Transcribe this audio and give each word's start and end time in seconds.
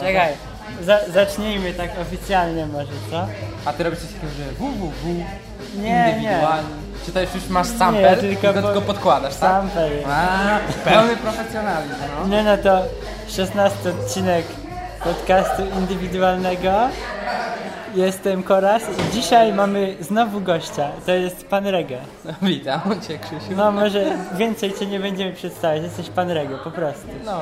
Czekaj, 0.00 0.32
za, 0.82 0.98
zacznijmy 1.08 1.72
tak 1.72 1.90
oficjalnie 2.02 2.66
może, 2.66 2.92
co? 3.10 3.26
A 3.64 3.72
ty 3.72 3.82
robisz 3.84 3.98
coś 4.00 4.08
takiego, 4.12 4.32
że 4.38 4.44
www, 4.52 4.90
Nie, 5.06 5.82
nie. 5.82 6.08
indywidualnie. 6.10 6.68
Czy 7.06 7.12
to 7.12 7.20
już 7.20 7.34
już 7.34 7.48
masz 7.48 7.66
sample, 7.66 8.16
tylko 8.16 8.40
tylko, 8.52 8.60
po- 8.62 8.66
tylko 8.68 8.80
podkładasz, 8.80 9.36
tak? 9.36 9.50
Sample 9.50 9.90
jest. 9.94 10.06
A, 10.08 10.58
pełny 10.84 11.16
profesjonalizm, 11.16 11.94
no. 12.20 12.28
Nie 12.28 12.42
no 12.42 12.56
to 12.56 12.82
16 13.28 13.90
odcinek 13.90 14.44
podcastu 15.04 15.62
indywidualnego. 15.78 16.72
Jestem 17.94 18.42
Koras 18.42 18.82
i 18.82 19.12
dzisiaj 19.14 19.52
mamy 19.52 19.94
znowu 20.00 20.40
gościa. 20.40 20.88
To 21.06 21.12
jest 21.12 21.46
pan 21.48 21.66
Rege. 21.66 21.98
Witam 22.42 22.80
cię, 23.08 23.18
Krzysiu. 23.18 23.56
No 23.56 23.72
może 23.72 24.04
więcej 24.34 24.72
cię 24.78 24.86
nie 24.86 25.00
będziemy 25.00 25.32
przedstawiać, 25.32 25.82
jesteś 25.82 26.08
pan 26.08 26.30
Rege, 26.30 26.56
po 26.64 26.70
prostu. 26.70 27.06
No, 27.24 27.40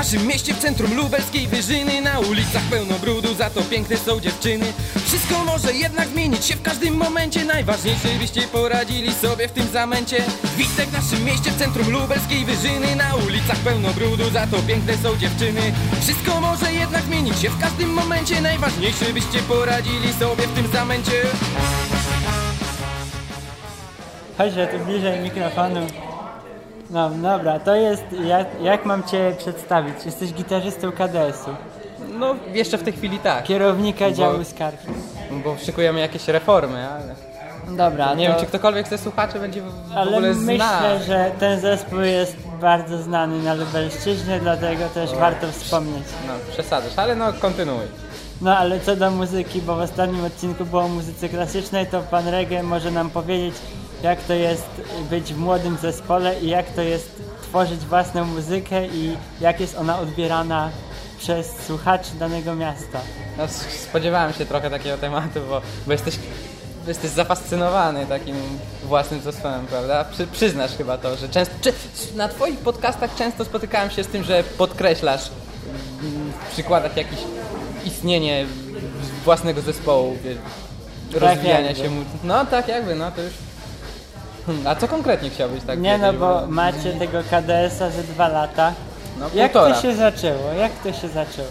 naszym 0.00 0.26
mieście, 0.26 0.54
w 0.54 0.58
centrum 0.58 0.94
lubelskiej 0.94 1.46
wyżyny. 1.46 2.00
Na 2.00 2.20
ulicach 2.20 2.62
pełno 2.70 2.98
brudu, 2.98 3.34
za 3.34 3.50
to 3.50 3.62
piękne 3.62 3.96
są 3.96 4.20
dziewczyny. 4.20 4.72
Wszystko 5.06 5.44
może 5.44 5.72
jednak 5.72 6.08
zmienić 6.08 6.44
się 6.44 6.56
w 6.56 6.62
każdym 6.62 6.94
momencie. 6.96 7.44
Najważniejsze 7.44 8.08
byście 8.20 8.42
poradzili 8.42 9.12
sobie 9.14 9.48
w 9.48 9.52
tym 9.52 9.66
zamęcie. 9.68 10.24
Witaj 10.56 10.86
w 10.86 10.92
naszym 10.92 11.24
mieście, 11.24 11.50
w 11.50 11.58
centrum 11.58 11.90
lubelskiej 11.90 12.44
wyżyny. 12.44 12.96
Na 12.96 13.14
ulicach 13.14 13.56
pełno 13.56 13.88
brudu, 13.92 14.30
za 14.30 14.46
to 14.46 14.56
piękne 14.68 14.96
są 14.96 15.16
dziewczyny. 15.16 15.60
Wszystko 16.00 16.40
może 16.40 16.72
jednak 16.72 17.02
zmienić 17.02 17.38
się 17.38 17.50
w 17.50 17.60
każdym 17.60 17.90
momencie. 17.92 18.40
Najważniejsze 18.40 19.12
byście 19.12 19.38
poradzili 19.38 20.12
sobie 20.12 20.46
w 20.46 20.54
tym 20.54 20.66
zamęcie. 20.72 21.22
Chodź, 24.38 24.54
tu 24.54 24.84
bliżej 24.84 25.20
mikrofonu. 25.20 26.09
No 26.90 27.10
dobra, 27.10 27.60
to 27.60 27.74
jest, 27.74 28.02
jak, 28.24 28.46
jak 28.62 28.84
mam 28.86 29.02
cię 29.02 29.34
przedstawić? 29.38 29.94
Jesteś 30.06 30.32
gitarzystą 30.32 30.92
KDS-u, 30.92 31.50
No, 32.18 32.34
jeszcze 32.52 32.78
w 32.78 32.82
tej 32.82 32.92
chwili 32.92 33.18
tak, 33.18 33.44
kierownika 33.44 34.04
Bo- 34.08 34.12
działu 34.16 34.44
Scarface. 34.44 34.92
bo 35.44 35.56
szykujemy 35.56 36.00
jakieś 36.00 36.28
reformy, 36.28 36.88
ale 36.90 37.14
Dobra, 37.76 38.14
nie 38.14 38.26
to, 38.26 38.32
wiem, 38.32 38.40
czy 38.40 38.46
ktokolwiek 38.46 38.88
ze 38.88 38.98
słuchaczy 38.98 39.38
będzie 39.40 39.62
w, 39.62 39.64
w 39.88 39.92
ale 39.96 40.10
ogóle 40.16 40.34
myślę, 40.34 40.56
znał. 40.56 40.98
że 41.06 41.30
ten 41.40 41.60
zespół 41.60 42.00
jest 42.00 42.36
bardzo 42.60 42.98
znany 43.02 43.42
na 43.42 43.54
Lubelszczyźnie, 43.54 44.38
dlatego 44.42 44.88
też 44.94 45.14
warto 45.14 45.46
wspomnieć. 45.52 46.04
No, 46.26 46.32
przesadzasz, 46.52 46.92
ale 46.98 47.16
no, 47.16 47.32
kontynuuj. 47.32 47.84
No 48.40 48.56
ale 48.58 48.80
co 48.80 48.96
do 48.96 49.10
muzyki, 49.10 49.62
bo 49.62 49.76
w 49.76 49.80
ostatnim 49.80 50.24
odcinku 50.24 50.64
było 50.64 50.82
o 50.82 50.88
muzyce 50.88 51.28
klasycznej, 51.28 51.86
to 51.86 52.00
pan 52.00 52.28
Rege 52.28 52.62
może 52.62 52.90
nam 52.90 53.10
powiedzieć, 53.10 53.54
jak 54.02 54.24
to 54.24 54.34
jest 54.34 54.68
być 55.10 55.34
w 55.34 55.38
młodym 55.38 55.76
zespole 55.76 56.40
i 56.40 56.48
jak 56.48 56.70
to 56.70 56.82
jest 56.82 57.22
tworzyć 57.42 57.80
własną 57.80 58.24
muzykę 58.24 58.86
i 58.86 59.16
jak 59.40 59.60
jest 59.60 59.78
ona 59.78 59.98
odbierana 59.98 60.70
przez 61.18 61.46
słuchaczy 61.66 62.10
danego 62.18 62.54
miasta. 62.54 63.00
No, 63.38 63.44
spodziewałem 63.88 64.32
się 64.32 64.46
trochę 64.46 64.70
takiego 64.70 64.98
tematu, 64.98 65.40
bo, 65.48 65.62
bo 65.86 65.92
jesteś, 65.92 66.14
jesteś 66.86 67.10
zafascynowany 67.10 68.06
takim 68.06 68.36
własnym 68.84 69.20
zespołem, 69.20 69.66
prawda? 69.66 70.04
Przy, 70.04 70.26
przyznasz 70.26 70.76
chyba 70.76 70.98
to, 70.98 71.16
że 71.16 71.28
często, 71.28 71.54
czy, 71.60 71.72
na 72.16 72.28
twoich 72.28 72.58
podcastach 72.58 73.14
często 73.14 73.44
spotykałem 73.44 73.90
się 73.90 74.04
z 74.04 74.06
tym, 74.06 74.24
że 74.24 74.44
podkreślasz 74.58 75.30
mm, 76.02 76.32
w 76.48 76.52
przykładach 76.52 76.96
jakieś 76.96 77.18
istnienie 77.84 78.46
własnego 79.24 79.60
zespołu, 79.60 80.16
wiesz, 80.24 80.38
rozwijania 81.12 81.60
jakby. 81.60 81.82
się. 81.82 81.90
No 82.24 82.46
tak 82.46 82.68
jakby, 82.68 82.94
no 82.94 83.10
to 83.10 83.22
już... 83.22 83.32
A 84.68 84.74
co 84.74 84.88
konkretnie 84.88 85.30
chciałbyś 85.30 85.64
tak 85.64 85.80
Nie 85.80 85.98
no, 85.98 86.04
wiedzieć, 86.06 86.20
bo 86.20 86.46
macie 86.48 86.92
tego 86.92 87.18
KDS-a 87.22 87.90
ze 87.90 88.02
dwa 88.02 88.28
lata. 88.28 88.72
No 89.18 89.26
Jak 89.34 89.52
półtora. 89.52 89.74
to 89.74 89.82
się 89.82 89.94
zaczęło? 89.94 90.52
Jak 90.52 90.72
to 90.72 90.92
się 90.92 91.08
zaczęło? 91.08 91.48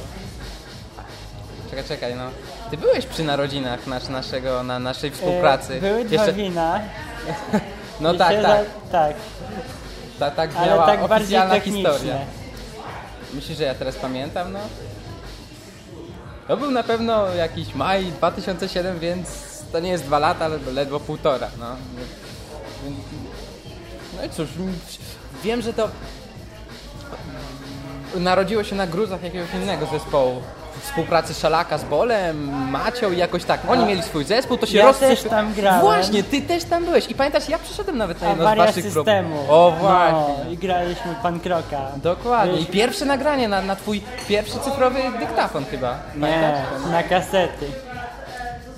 Czekaj, 1.69 1.85
czekaj, 1.85 2.15
no. 2.15 2.23
Ty 2.71 2.77
byłeś 2.77 3.05
przy 3.05 3.23
narodzinach 3.23 3.87
nasz, 3.87 4.07
naszego, 4.07 4.63
na 4.63 4.79
naszej 4.79 5.11
współpracy. 5.11 5.73
E, 5.73 5.79
Były 5.81 6.05
dwa 6.05 6.15
Jeszcze- 6.15 6.33
wina. 6.33 6.79
No 8.01 8.13
i 8.13 8.17
tak, 8.17 8.31
się 8.31 8.41
tak. 8.41 8.65
Za... 8.65 8.91
Tak, 8.91 9.15
Ta, 10.19 10.31
tak 10.31 10.49
ale 10.57 10.67
miała 10.67 10.85
tak 10.85 10.99
bardziej 10.99 11.17
oficjalna 11.39 11.59
historia. 11.59 12.15
Myślisz, 13.33 13.57
że 13.57 13.63
ja 13.63 13.75
teraz 13.75 13.95
pamiętam, 13.95 14.53
no? 14.53 14.59
To 16.47 16.57
był 16.57 16.71
na 16.71 16.83
pewno 16.83 17.27
jakiś 17.33 17.75
maj 17.75 18.05
2007, 18.05 18.99
więc 18.99 19.27
to 19.71 19.79
nie 19.79 19.89
jest 19.89 20.03
dwa 20.03 20.19
lata, 20.19 20.45
ale 20.45 20.57
ledwo 20.73 20.99
półtora, 20.99 21.47
no. 21.59 21.65
No 24.17 24.23
i 24.25 24.29
cóż, 24.29 24.47
wiem, 25.43 25.61
że 25.61 25.73
to 25.73 25.89
narodziło 28.15 28.63
się 28.63 28.75
na 28.75 28.87
gruzach 28.87 29.23
jakiegoś 29.23 29.53
innego 29.53 29.85
zespołu. 29.85 30.41
Współpracy 30.83 31.33
Szalaka 31.33 31.77
z 31.77 31.83
Bolem, 31.83 32.49
Macią 32.71 33.11
i 33.11 33.17
jakoś 33.17 33.43
tak. 33.43 33.61
Oni 33.69 33.83
A- 33.83 33.85
mieli 33.85 34.03
swój 34.03 34.25
zespół, 34.25 34.57
to 34.57 34.65
się 34.65 34.77
Ja 34.77 34.85
rozsypy- 34.91 34.99
też 35.07 35.23
tam 35.23 35.53
grałem. 35.53 35.81
Właśnie, 35.81 36.23
ty 36.23 36.41
też 36.41 36.63
tam 36.63 36.85
byłeś. 36.85 37.07
I 37.11 37.15
pamiętasz, 37.15 37.49
ja 37.49 37.59
przyszedłem 37.59 37.97
nawet 37.97 38.21
na 38.21 38.27
jedno 38.29 38.43
z 38.43 38.45
awaria 38.47 38.65
waszych 38.65 38.83
prób. 38.91 39.05
systemu. 39.07 39.35
O 39.49 39.71
właśnie. 39.79 40.35
No, 40.45 40.51
i 40.51 40.57
graliśmy 40.57 41.15
pan 41.23 41.39
Kroka. 41.39 41.81
Dokładnie. 42.03 42.51
I 42.51 42.55
Byliśmy- 42.55 42.73
pierwsze 42.73 43.05
nagranie 43.05 43.47
na, 43.47 43.61
na 43.61 43.75
twój 43.75 44.01
pierwszy 44.27 44.59
cyfrowy 44.59 44.99
dyktafon 45.19 45.65
chyba. 45.65 45.99
Nie, 46.15 46.63
na 46.91 47.03
kasety. 47.03 47.65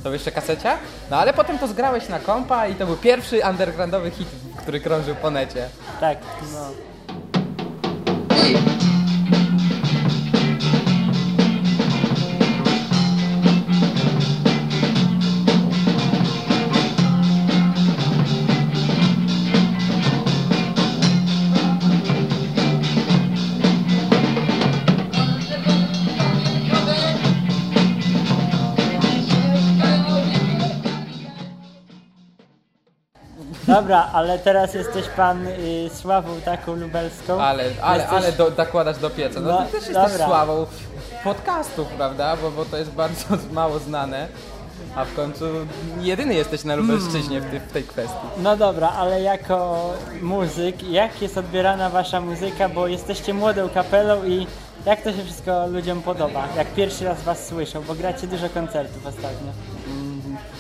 To 0.03 0.13
jeszcze 0.13 0.31
kasecia? 0.31 0.77
No 1.11 1.17
ale 1.17 1.33
potem 1.33 1.59
to 1.59 1.67
zgrałeś 1.67 2.09
na 2.09 2.19
kompa 2.19 2.67
i 2.67 2.75
to 2.75 2.85
był 2.85 2.97
pierwszy 2.97 3.41
undergroundowy 3.49 4.11
hit, 4.11 4.27
który 4.57 4.79
krążył 4.79 5.15
po 5.15 5.31
necie. 5.31 5.69
Tak, 5.99 6.17
no. 6.53 6.90
Dobra, 33.75 34.09
ale 34.13 34.39
teraz 34.39 34.73
jesteś 34.73 35.05
pan 35.07 35.47
y, 35.47 35.89
Sławą 35.95 36.41
taką 36.45 36.75
lubelską. 36.75 37.41
Ale, 37.41 37.63
ale, 37.81 37.99
Jesteś- 38.03 38.17
ale 38.17 38.31
do, 38.31 38.51
dokładasz 38.51 38.97
do 38.97 39.09
pieca. 39.09 39.39
No, 39.39 39.51
No, 39.51 39.57
ty 39.65 39.71
też 39.71 39.73
jesteś 39.87 39.93
dobra. 40.11 40.25
sławą 40.27 40.65
podcastów, 41.23 41.87
prawda? 41.87 42.37
Bo, 42.41 42.51
bo 42.51 42.65
to 42.65 42.77
jest 42.77 42.91
bardzo 42.91 43.25
mało 43.51 43.79
znane. 43.79 44.27
A 44.95 45.05
w 45.05 45.13
końcu 45.15 45.45
jedyny 46.01 46.33
jesteś 46.33 46.63
na 46.63 46.75
Lubelszczyźnie 46.75 47.41
w, 47.41 47.49
tej- 47.51 47.59
w 47.59 47.71
tej 47.71 47.83
kwestii. 47.83 48.17
No 48.37 48.57
dobra, 48.57 48.89
ale 48.89 49.21
jako 49.21 49.89
muzyk, 50.21 50.83
jak 50.83 51.21
jest 51.21 51.37
odbierana 51.37 51.89
wasza 51.89 52.21
muzyka, 52.21 52.69
bo 52.69 52.87
jesteście 52.87 53.33
młodą 53.33 53.69
kapelą 53.69 54.23
i 54.25 54.47
jak 54.85 55.01
to 55.01 55.11
się 55.11 55.23
wszystko 55.23 55.67
ludziom 55.67 56.01
podoba, 56.01 56.43
jak 56.57 56.67
pierwszy 56.67 57.05
raz 57.05 57.21
was 57.21 57.47
słyszą, 57.47 57.81
bo 57.83 57.95
gracie 57.95 58.27
dużo 58.27 58.49
koncertów 58.49 59.05
ostatnio. 59.07 59.51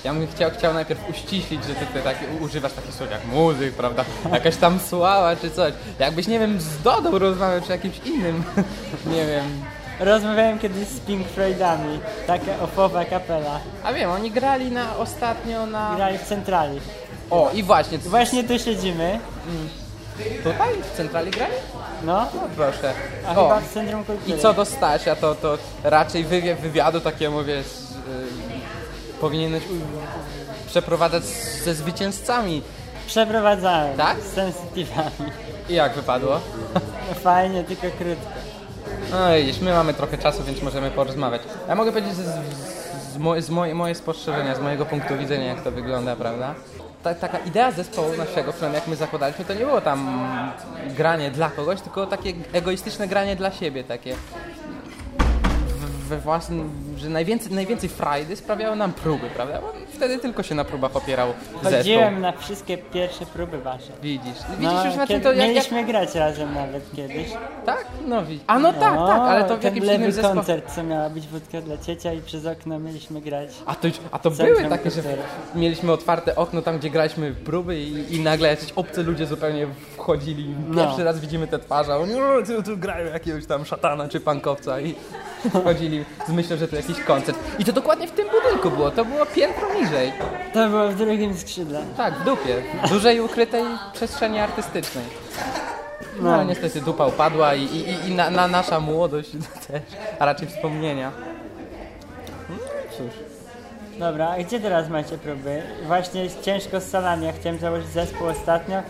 Ja 0.03 0.13
bym 0.13 0.27
chciał, 0.35 0.51
chciał 0.51 0.73
najpierw 0.73 1.09
uściślić, 1.09 1.63
że 1.65 1.75
ty, 1.75 1.85
ty 1.93 2.01
tak, 2.01 2.15
używasz 2.39 2.73
takich 2.73 2.93
słów 2.93 3.11
jak 3.11 3.25
muzyk, 3.25 3.73
prawda? 3.73 4.05
Jakaś 4.33 4.55
tam 4.57 4.79
sława 4.79 5.35
czy 5.35 5.51
coś. 5.51 5.73
Jakbyś, 5.99 6.27
nie 6.27 6.39
wiem, 6.39 6.61
z 6.61 6.81
Dodą 6.81 7.19
rozmawiał 7.19 7.61
czy 7.61 7.71
jakimś 7.71 7.97
innym, 8.05 8.43
nie 9.15 9.25
wiem. 9.25 9.45
Rozmawiałem 9.99 10.59
kiedyś 10.59 10.87
z 10.87 10.99
Pink 10.99 11.27
Floydami, 11.27 11.99
taka 12.27 12.59
ofowa 12.63 13.05
kapela. 13.05 13.59
A 13.83 13.93
wiem, 13.93 14.11
oni 14.11 14.31
grali 14.31 14.71
na 14.71 14.97
ostatnio 14.97 15.65
na... 15.65 15.95
Grali 15.95 16.17
w 16.17 16.23
centrali. 16.23 16.79
O, 17.29 17.51
i 17.53 17.63
właśnie, 17.63 17.97
Właśnie 17.97 18.43
tu 18.43 18.59
siedzimy, 18.59 19.19
tutaj 20.43 20.69
w 20.93 20.97
centrali 20.97 21.31
grali? 21.31 21.53
no, 22.03 22.13
No 22.35 22.41
proszę. 22.55 22.93
a 23.27 23.31
O, 23.31 23.43
chyba 23.43 23.59
w 23.61 23.73
Centrum 23.73 24.03
Kultury. 24.05 24.37
i 24.37 24.41
co 24.41 24.53
do 24.53 24.65
Stasia, 24.65 25.15
to, 25.15 25.35
to 25.35 25.57
raczej 25.83 26.25
wywi- 26.25 26.55
wywiadu 26.55 26.99
takiemu, 26.99 27.43
wiesz, 27.43 27.67
yy, 28.47 28.50
powinieneś 29.21 29.63
u- 29.63 30.67
przeprowadzać 30.67 31.23
ze 31.63 31.73
zwycięzcami. 31.73 32.61
Przeprowadzałem 33.07 33.97
Tak? 33.97 34.19
z 34.21 34.33
sensytywami. 34.33 35.31
I 35.69 35.73
jak 35.73 35.93
wypadło? 35.93 36.39
Fajnie, 37.23 37.63
tylko 37.63 37.81
krótko. 37.97 38.31
No 39.11 39.35
widzisz, 39.35 39.59
my 39.59 39.73
mamy 39.73 39.93
trochę 39.93 40.17
czasu, 40.17 40.43
więc 40.43 40.61
możemy 40.61 40.91
porozmawiać. 40.91 41.41
Ja 41.67 41.75
mogę 41.75 41.91
powiedzieć 41.91 42.13
z, 42.13 42.17
z, 42.17 43.13
z, 43.13 43.17
moje, 43.17 43.41
z 43.41 43.49
moje, 43.49 43.75
moje 43.75 43.95
spostrzeżenia, 43.95 44.55
z 44.55 44.59
mojego 44.59 44.85
punktu 44.85 45.17
widzenia, 45.17 45.45
jak 45.45 45.63
to 45.63 45.71
wygląda, 45.71 46.15
prawda? 46.15 46.55
ta, 47.03 47.13
taka 47.15 47.37
idea 47.37 47.71
zespołu 47.71 48.17
naszego, 48.17 48.51
przynajmniej 48.51 48.79
jak 48.79 48.87
my 48.87 48.95
zakładaliśmy, 48.95 49.45
to 49.45 49.53
nie 49.53 49.65
było 49.65 49.81
tam 49.81 50.29
granie 50.97 51.31
dla 51.31 51.49
kogoś, 51.49 51.81
tylko 51.81 52.05
takie 52.07 52.33
egoistyczne 52.53 53.07
granie 53.07 53.35
dla 53.35 53.51
siebie, 53.51 53.83
takie 53.83 54.15
we 56.11 56.19
własnym, 56.19 56.69
że 56.97 57.09
najwięcej, 57.09 57.51
najwięcej 57.51 57.89
frajdy 57.89 58.35
sprawiały 58.35 58.75
nam 58.75 58.93
próby, 58.93 59.29
prawda? 59.35 59.61
Wtedy 60.01 60.17
tylko 60.19 60.43
się 60.43 60.55
na 60.55 60.63
próbach 60.63 60.95
opierał 60.95 61.33
zespół. 61.63 61.71
Chodziłem 61.77 62.21
na 62.21 62.31
wszystkie 62.31 62.77
pierwsze 62.77 63.25
próby 63.25 63.57
wasze. 63.61 63.91
Widzisz, 64.03 64.33
widzisz 64.49 64.63
No, 64.73 64.85
już 64.85 64.95
na 64.95 65.07
tym 65.07 65.21
to 65.21 65.29
jak, 65.29 65.37
jak... 65.37 65.47
Mieliśmy 65.47 65.83
grać 65.85 66.15
razem 66.15 66.53
nawet 66.53 66.83
kiedyś. 66.95 67.27
Tak? 67.65 67.85
No 68.07 68.23
widzisz. 68.25 68.43
A 68.47 68.59
no 68.59 68.73
tak, 68.73 68.95
No, 68.95 69.07
tak, 69.07 69.19
ale 69.21 69.43
to 69.43 69.57
w 69.57 69.63
jakimś 69.63 69.85
innym 69.87 69.99
lewy 70.01 70.11
zespole. 70.11 70.35
koncert, 70.35 70.75
co 70.75 70.83
miała 70.83 71.09
być 71.09 71.27
wódka 71.27 71.61
dla 71.61 71.77
ciecia 71.77 72.13
i 72.13 72.21
przez 72.21 72.45
okno 72.45 72.79
mieliśmy 72.79 73.21
grać. 73.21 73.49
A 73.65 73.75
to, 73.75 73.87
a 74.11 74.19
to 74.19 74.31
były 74.31 74.63
takie, 74.69 74.91
że 74.91 75.01
Kultury. 75.01 75.21
mieliśmy 75.55 75.91
otwarte 75.91 76.35
okno 76.35 76.61
tam, 76.61 76.77
gdzie 76.79 76.89
graliśmy 76.89 77.31
próby 77.31 77.79
i, 77.79 78.15
i 78.15 78.19
nagle 78.19 78.47
jacyś 78.47 78.71
obcy 78.71 79.03
ludzie 79.03 79.25
zupełnie 79.25 79.67
wchodzili. 79.97 80.55
No. 80.67 80.83
Pierwszy 80.85 81.03
raz 81.03 81.19
widzimy 81.19 81.47
te 81.47 81.59
twarze, 81.59 81.93
a 81.93 81.97
oni 81.97 82.13
"O, 82.13 82.41
tu, 82.47 82.63
tu 82.63 82.77
grają 82.77 83.05
jakiegoś 83.13 83.45
tam 83.45 83.65
szatana 83.65 84.07
czy 84.09 84.19
pankowca 84.19 84.79
i 84.79 84.95
wchodzili 85.49 86.05
z 86.27 86.31
myślą, 86.31 86.57
że 86.57 86.67
to 86.67 86.75
jakiś 86.75 86.99
koncert. 86.99 87.37
I 87.59 87.65
to 87.65 87.73
dokładnie 87.73 88.07
w 88.07 88.11
tym 88.11 88.27
budynku 88.29 88.71
było, 88.71 88.91
to 88.91 89.05
było 89.05 89.25
piętro 89.25 89.67
niżej. 89.73 89.90
To 90.53 90.69
było 90.69 90.87
w 90.89 90.95
drugim 90.95 91.37
skrzydle. 91.37 91.81
Tak, 91.97 92.13
w 92.13 92.23
dupie. 92.23 92.61
Dużej 92.89 93.19
ukrytej 93.21 93.63
przestrzeni 93.93 94.39
artystycznej. 94.39 95.03
No, 96.17 96.23
No. 96.29 96.35
ale 96.35 96.45
niestety 96.45 96.81
dupa 96.81 97.07
upadła 97.07 97.55
i, 97.55 97.63
i, 97.63 98.09
i 98.09 98.15
na, 98.15 98.29
na 98.29 98.47
nasza 98.47 98.79
młodość 98.79 99.29
też, 99.67 99.81
a 100.19 100.25
raczej 100.25 100.47
wspomnienia. 100.47 101.11
No 102.49 102.55
cóż. 102.97 103.13
Dobra, 103.99 104.29
a 104.29 104.37
gdzie 104.43 104.59
teraz 104.59 104.89
macie 104.89 105.17
próby? 105.17 105.61
Właśnie 105.87 106.23
jest 106.23 106.41
ciężko 106.41 106.79
z 106.79 106.83
salami. 106.83 107.25
Ja 107.25 107.33
chciałem 107.39 107.59
założyć 107.59 107.87
zespół 107.87 108.27
ostatnio 108.27 108.81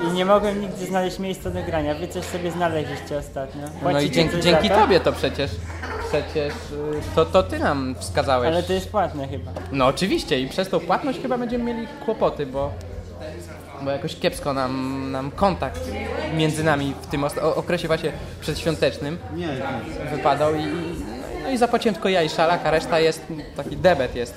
i 0.00 0.06
nie 0.12 0.24
mogłem 0.24 0.60
nigdzie 0.60 0.86
znaleźć 0.86 1.18
miejsca 1.18 1.50
do 1.50 1.62
grania. 1.62 1.94
Wy 1.94 2.08
coś 2.08 2.24
sobie 2.24 2.50
znaleźliście 2.50 3.18
ostatnio. 3.18 3.62
No 3.62 3.90
i 3.90 3.92
Płacicie 3.92 4.14
dzięki, 4.14 4.40
dzięki 4.40 4.68
to? 4.68 4.74
tobie 4.74 5.00
to 5.00 5.12
przecież. 5.12 5.50
Przecież 6.08 6.52
y, 6.54 7.14
to, 7.14 7.24
to 7.24 7.42
ty 7.42 7.58
nam 7.58 7.94
wskazałeś. 7.98 8.48
Ale 8.48 8.62
to 8.62 8.72
jest 8.72 8.90
płatne 8.90 9.28
chyba. 9.28 9.52
No 9.72 9.86
oczywiście 9.86 10.40
i 10.40 10.48
przez 10.48 10.68
tą 10.68 10.80
płatność 10.80 11.20
chyba 11.22 11.38
będziemy 11.38 11.64
mieli 11.74 11.86
kłopoty, 12.04 12.46
bo, 12.46 12.72
bo 13.82 13.90
jakoś 13.90 14.16
kiepsko 14.16 14.52
nam, 14.52 15.02
nam 15.12 15.30
kontakt 15.30 15.80
między 16.34 16.64
nami 16.64 16.94
w 17.02 17.06
tym 17.06 17.24
okresie 17.42 17.88
właśnie 17.88 18.12
przedświątecznym 18.40 19.18
wypadał 20.16 20.54
i, 20.54 20.58
i- 20.62 21.16
no 21.44 21.50
i 21.52 21.58
zapłaciłem 21.58 21.94
tylko 21.94 22.08
ja 22.08 22.22
i 22.22 22.28
szalak, 22.28 22.66
a 22.66 22.70
reszta 22.70 23.00
jest 23.00 23.22
taki 23.56 23.76
debet 23.76 24.16
jest. 24.16 24.34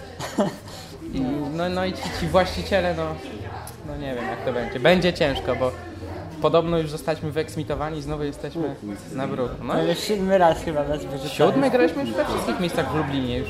I, 1.14 1.22
no, 1.56 1.70
no 1.70 1.86
i 1.86 1.94
ci, 1.94 2.04
ci 2.20 2.28
właściciele, 2.28 2.94
no, 2.98 3.16
no 3.88 3.98
nie 3.98 4.16
wiem 4.16 4.26
jak 4.26 4.46
to 4.46 4.54
będzie. 4.54 4.80
Będzie 4.80 5.14
ciężko, 5.14 5.56
bo 5.56 5.72
podobno 6.42 6.78
już 6.78 6.90
zostaliśmy 6.90 7.32
wyeksmitowani 7.32 7.98
i 8.00 8.02
znowu 8.02 8.24
jesteśmy 8.24 8.76
na 9.14 9.28
bruku. 9.28 9.56
No 9.64 9.84
i 9.84 9.88
już 9.88 10.00
siódmy 10.00 10.38
raz 10.38 10.64
chyba 10.64 10.84
nas 10.84 11.06
wyrzucają. 11.06 11.30
Siódmy 11.30 11.70
graliśmy 11.72 12.02
już 12.02 12.12
we 12.12 12.26
wszystkich 12.26 12.60
miejscach 12.60 12.92
w 12.92 12.96
Lublinie 12.96 13.38
już. 13.38 13.50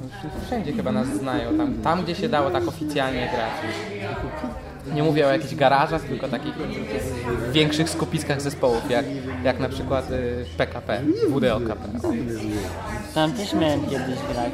już 0.00 0.44
wszędzie 0.46 0.72
chyba 0.72 0.92
nas 0.92 1.06
znają, 1.08 1.56
tam, 1.56 1.74
tam 1.74 2.04
gdzie 2.04 2.14
się 2.14 2.28
dało 2.28 2.50
tak 2.50 2.68
oficjalnie 2.68 3.28
grać. 3.34 3.74
Nie 4.94 5.02
mówię 5.02 5.26
o 5.26 5.30
jakichś 5.30 5.54
garażach, 5.54 6.02
tylko 6.02 6.28
takich 6.28 6.54
większych 7.52 7.90
skupiskach 7.90 8.40
zespołów, 8.40 8.90
jak, 8.90 9.04
jak 9.44 9.60
na 9.60 9.68
przykład 9.68 10.10
y, 10.10 10.44
PKP, 10.56 11.02
WDOKP. 11.28 11.88
Tam 13.14 13.32
też 13.32 13.54
miałem 13.54 13.80
kiedyś 13.80 14.18
grać. 14.32 14.52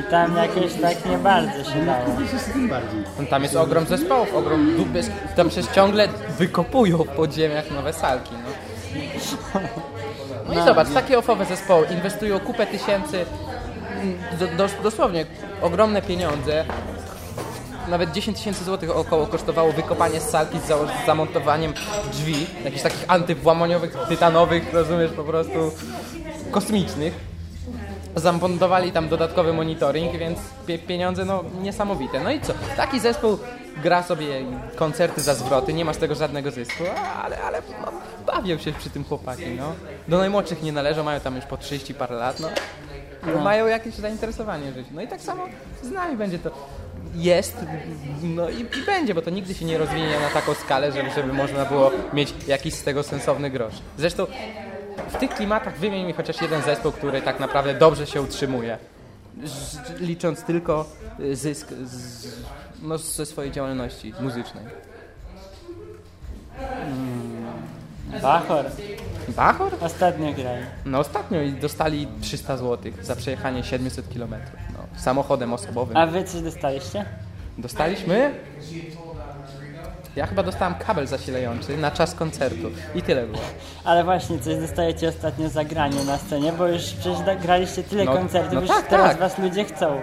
I 0.00 0.10
tam 0.10 0.36
jakoś 0.36 0.74
tak 0.82 1.06
nie 1.06 1.18
bardzo 1.18 1.64
się 1.72 1.86
dało. 1.86 2.04
Tam 3.30 3.42
jest 3.42 3.56
ogrom 3.56 3.86
zespołów, 3.86 4.34
ogrom 4.34 4.74
jest, 4.94 5.10
tam 5.36 5.48
przecież 5.48 5.74
ciągle 5.74 6.08
wykopują 6.38 6.98
w 6.98 7.08
podziemiach 7.08 7.70
nowe 7.70 7.92
salki. 7.92 8.34
No. 8.34 9.60
No 10.48 10.62
i 10.62 10.64
zobacz, 10.66 10.88
takie 10.94 11.18
ofowe 11.18 11.44
zespoły 11.44 11.86
inwestują 11.86 12.40
kupę 12.40 12.66
tysięcy, 12.66 13.26
do, 14.38 14.46
dos, 14.46 14.72
dosłownie 14.82 15.26
ogromne 15.62 16.02
pieniądze. 16.02 16.64
Nawet 17.88 18.12
10 18.12 18.38
tysięcy 18.38 18.64
złotych 18.64 18.96
około 18.96 19.26
kosztowało 19.26 19.72
wykopanie 19.72 20.20
salki 20.20 20.58
z, 20.58 20.66
z 21.02 21.06
zamontowaniem 21.06 21.72
drzwi, 22.12 22.46
jakichś 22.64 22.82
takich 22.82 23.04
antywłamaniowych, 23.08 23.96
tytanowych, 24.08 24.72
rozumiesz, 24.72 25.10
po 25.10 25.24
prostu 25.24 25.72
kosmicznych. 26.50 27.27
Zamontowali 28.16 28.92
tam 28.92 29.08
dodatkowy 29.08 29.52
monitoring, 29.52 30.16
więc 30.16 30.38
pie 30.66 30.78
pieniądze 30.78 31.24
no 31.24 31.44
niesamowite. 31.62 32.20
No 32.20 32.30
i 32.30 32.40
co? 32.40 32.52
Taki 32.76 33.00
zespół 33.00 33.38
gra 33.82 34.02
sobie 34.02 34.26
koncerty 34.76 35.20
za 35.20 35.34
zwroty, 35.34 35.72
nie 35.72 35.84
ma 35.84 35.92
z 35.92 35.98
tego 35.98 36.14
żadnego 36.14 36.50
zysku, 36.50 36.84
ale, 37.22 37.42
ale 37.42 37.62
no, 37.80 37.92
bawią 38.26 38.58
się 38.58 38.72
przy 38.72 38.90
tym 38.90 39.04
chłopaki, 39.04 39.46
no. 39.58 39.72
Do 40.08 40.18
najmłodszych 40.18 40.62
nie 40.62 40.72
należą, 40.72 41.04
mają 41.04 41.20
tam 41.20 41.36
już 41.36 41.44
po 41.44 41.56
30 41.56 41.94
parę 41.94 42.16
lat, 42.16 42.40
no. 42.40 42.48
Mają 43.42 43.66
jakieś 43.66 43.94
zainteresowanie 43.94 44.72
w 44.72 44.74
życiu. 44.74 44.90
No 44.92 45.02
i 45.02 45.08
tak 45.08 45.20
samo 45.20 45.44
z 45.82 45.90
nami 45.90 46.16
będzie 46.16 46.38
to. 46.38 46.50
Jest, 47.14 47.56
no 48.22 48.50
i, 48.50 48.60
i 48.60 48.86
będzie, 48.86 49.14
bo 49.14 49.22
to 49.22 49.30
nigdy 49.30 49.54
się 49.54 49.64
nie 49.64 49.78
rozwinie 49.78 50.20
na 50.20 50.28
taką 50.28 50.54
skalę, 50.54 50.92
żeby, 50.92 51.10
żeby 51.10 51.32
można 51.32 51.64
było 51.64 51.90
mieć 52.12 52.34
jakiś 52.46 52.74
z 52.74 52.82
tego 52.82 53.02
sensowny 53.02 53.50
grosz. 53.50 53.74
Zresztą 53.98 54.26
w 55.08 55.16
tych 55.16 55.30
klimatach 55.30 55.78
wymień 55.78 56.06
mi 56.06 56.12
chociaż 56.12 56.42
jeden 56.42 56.62
zespół, 56.62 56.92
który 56.92 57.22
tak 57.22 57.40
naprawdę 57.40 57.74
dobrze 57.74 58.06
się 58.06 58.22
utrzymuje. 58.22 58.78
Z- 59.44 60.00
Licząc 60.00 60.42
tylko 60.42 60.86
y, 61.20 61.36
zysk 61.36 61.68
z, 61.84 62.26
no, 62.82 62.98
ze 62.98 63.26
swojej 63.26 63.52
działalności 63.52 64.14
muzycznej. 64.20 64.64
Bachor. 68.22 68.64
Bachor? 69.28 69.72
Ostatnio 69.80 70.32
grali. 70.32 70.62
No 70.84 70.98
ostatnio 70.98 71.42
i 71.42 71.52
dostali 71.52 72.08
300 72.20 72.56
zł 72.56 72.92
za 73.02 73.16
przejechanie 73.16 73.64
700 73.64 74.08
km. 74.14 74.34
No, 74.72 74.78
samochodem 75.00 75.52
osobowym. 75.52 75.96
A 75.96 76.06
wy 76.06 76.24
coś 76.24 76.40
dostaliście? 76.40 77.04
Dostaliśmy? 77.58 78.34
Ja 80.16 80.26
chyba 80.26 80.42
dostałem 80.42 80.74
kabel 80.74 81.06
zasilający 81.06 81.76
na 81.76 81.90
czas 81.90 82.14
koncertu. 82.14 82.70
I 82.94 83.02
tyle 83.02 83.26
było. 83.26 83.42
Ale 83.84 84.04
właśnie, 84.04 84.38
coś 84.38 84.56
dostajecie 84.56 85.08
ostatnio 85.08 85.48
za 85.48 85.64
granie 85.64 86.04
na 86.04 86.18
scenie, 86.18 86.52
bo 86.52 86.66
już 86.68 86.82
przecież 86.82 87.18
graliście 87.42 87.82
tyle 87.82 88.04
No- 88.04 88.12
koncertów, 88.12 88.52
no 88.54 88.60
już 88.60 88.70
tak, 88.70 88.86
teraz 88.86 89.08
tak. 89.10 89.18
was 89.18 89.38
ludzie 89.38 89.64
chcą. 89.64 90.00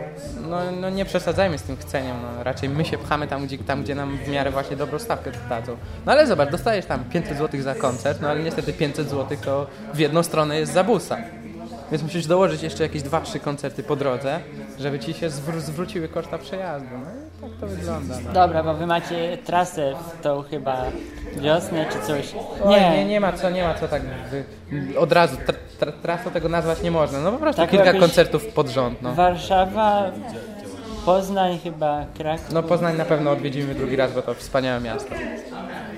No, 0.50 0.72
no 0.72 0.90
nie 0.90 1.06
przesadzajmy 1.06 1.58
z 1.58 1.64
tym 1.64 1.78
chceniem, 1.78 2.18
no. 2.22 2.44
raczej 2.44 2.70
my 2.70 2.86
się 2.86 2.98
pchamy 2.98 3.28
tam 3.28 3.46
gdzie, 3.46 3.58
tam, 3.58 3.84
gdzie 3.84 3.96
nam 3.96 4.18
w 4.18 4.28
miarę 4.28 4.52
właśnie 4.52 4.78
dobrą 4.78 5.00
stawkę 5.00 5.32
dadzą. 5.50 5.78
No 6.06 6.12
ale 6.12 6.28
zobacz, 6.28 6.50
dostajesz 6.50 6.86
tam 6.86 7.04
500 7.04 7.38
zł 7.38 7.62
za 7.62 7.76
koncert, 7.76 8.22
no 8.22 8.30
ale 8.30 8.44
niestety 8.44 8.74
500 8.74 9.10
zł 9.10 9.38
to 9.46 9.68
w 9.94 10.00
jedną 10.00 10.24
stronę 10.24 10.60
jest 10.60 10.74
za 10.74 10.84
busa. 10.84 11.18
Więc 11.92 12.04
musisz 12.04 12.28
dołożyć 12.28 12.64
jeszcze 12.64 12.84
jakieś 12.84 13.02
2-3 13.02 13.40
koncerty 13.40 13.84
po 13.84 13.96
drodze, 13.96 14.40
żeby 14.80 15.00
ci 15.00 15.14
się 15.14 15.30
zwró- 15.30 15.60
zwróciły 15.60 16.08
koszta 16.08 16.38
przejazdu. 16.38 16.90
No 16.94 17.25
tak 17.42 17.50
to 17.60 17.68
wygląda. 17.68 18.16
No. 18.26 18.34
Dobra, 18.34 18.64
bo 18.64 18.74
wy 18.74 18.88
macie 18.88 19.38
trasę 19.38 19.94
w 20.18 20.22
tą 20.24 20.42
chyba 20.42 20.84
wiosnę 21.38 21.86
czy 21.92 22.08
coś. 22.08 22.34
Nie, 22.68 22.90
nie, 22.90 23.06
nie 23.06 23.20
ma 23.20 23.32
co, 23.34 23.50
nie 23.50 23.64
ma 23.64 23.74
co 23.74 23.88
tak 23.88 24.02
wy, 24.32 24.44
od 24.98 25.12
razu 25.12 25.38
tra, 25.46 25.56
tra, 25.80 25.92
trasą 25.92 26.32
tego 26.32 26.50
nazwać 26.50 26.82
nie 26.82 26.92
można. 26.92 27.20
No 27.22 27.32
po 27.32 27.38
prostu 27.38 27.62
Tak 27.62 27.70
kilka 27.70 27.94
koncertów 27.94 28.46
pod 28.46 28.70
rząd. 28.70 29.02
No. 29.02 29.14
Warszawa, 29.14 30.12
Poznań 31.06 31.60
chyba, 31.64 32.06
Kraków. 32.18 32.52
no 32.54 32.64
Poznań 32.64 32.98
na 32.98 33.06
pewno 33.06 33.32
odwiedzimy 33.32 33.76
drugi 33.76 33.96
raz, 33.96 34.14
bo 34.14 34.22
to 34.22 34.34
wspaniałe 34.34 34.82
miasto. 34.82 35.16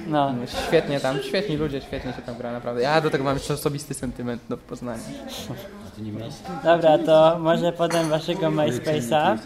No. 0.07 0.33
Świetnie 0.67 0.99
tam, 0.99 1.17
świetni 1.23 1.57
ludzie, 1.57 1.81
świetnie 1.81 2.13
się 2.13 2.21
tam 2.21 2.35
gra 2.37 2.51
naprawdę. 2.51 2.81
Ja 2.81 3.01
do 3.01 3.09
tego 3.09 3.23
mam 3.23 3.33
jeszcze 3.33 3.53
osobisty 3.53 3.93
sentyment 3.93 4.41
do 4.49 4.57
Poznania. 4.57 5.03
Dobra, 6.63 6.97
to 6.97 7.37
może 7.39 7.71
podam 7.73 8.09
waszego 8.09 8.47
MySpace'a, 8.47 9.37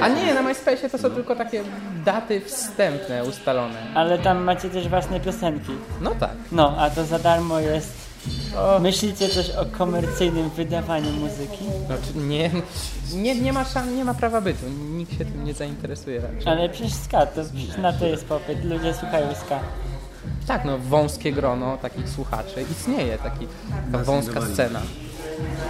A 0.00 0.08
nie, 0.08 0.34
na 0.34 0.42
MySpace 0.42 0.90
to 0.90 0.98
są 0.98 1.10
tylko 1.10 1.36
takie 1.36 1.62
daty 2.04 2.40
wstępne 2.40 3.24
ustalone. 3.24 3.78
ale 3.94 4.18
tam 4.18 4.38
macie 4.38 4.70
też 4.70 4.88
własne 4.88 5.20
piosenki. 5.20 5.72
No 6.00 6.10
tak. 6.20 6.30
No, 6.52 6.74
a 6.78 6.90
to 6.90 7.04
za 7.04 7.18
darmo 7.18 7.60
jest. 7.60 7.97
Myślicie 8.80 9.28
coś 9.28 9.50
o 9.50 9.66
komercyjnym 9.66 10.50
wydawaniu 10.50 11.12
muzyki? 11.12 11.64
znaczy 11.86 12.26
nie, 12.28 12.50
nie, 13.14 13.34
nie, 13.40 13.52
ma 13.52 13.64
szan, 13.64 13.96
nie 13.96 14.04
ma 14.04 14.14
prawa 14.14 14.40
bytu, 14.40 14.66
nikt 14.90 15.12
się 15.12 15.24
tym 15.24 15.44
nie 15.44 15.54
zainteresuje 15.54 16.20
raczej. 16.20 16.52
Ale 16.52 16.68
przecież 16.68 16.92
ska, 16.92 17.26
to 17.26 17.44
przecież 17.44 17.76
na 17.76 17.92
to 17.92 18.06
jest 18.06 18.24
popyt, 18.24 18.64
ludzie 18.64 18.94
słuchają 18.94 19.34
ska. 19.34 19.60
Tak, 20.46 20.64
no 20.64 20.78
wąskie 20.78 21.32
grono 21.32 21.76
takich 21.76 22.08
słuchaczy 22.08 22.64
istnieje, 22.72 23.18
taki, 23.18 23.46
taka 23.92 24.04
wąska 24.04 24.40
scena. 24.40 24.80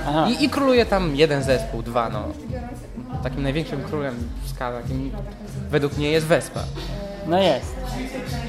Aha, 0.06 0.28
I, 0.30 0.44
I 0.44 0.48
króluje 0.48 0.86
tam 0.86 1.16
jeden 1.16 1.42
zespół, 1.42 1.82
dwa, 1.82 2.08
no. 2.10 2.24
Takim 3.22 3.42
największym 3.42 3.82
królem 3.82 4.14
ska, 4.54 4.72
takim 4.72 5.10
według 5.70 5.96
mnie 5.96 6.10
jest 6.10 6.26
Wespa. 6.26 6.60
no 7.26 7.38
jest. 7.42 7.74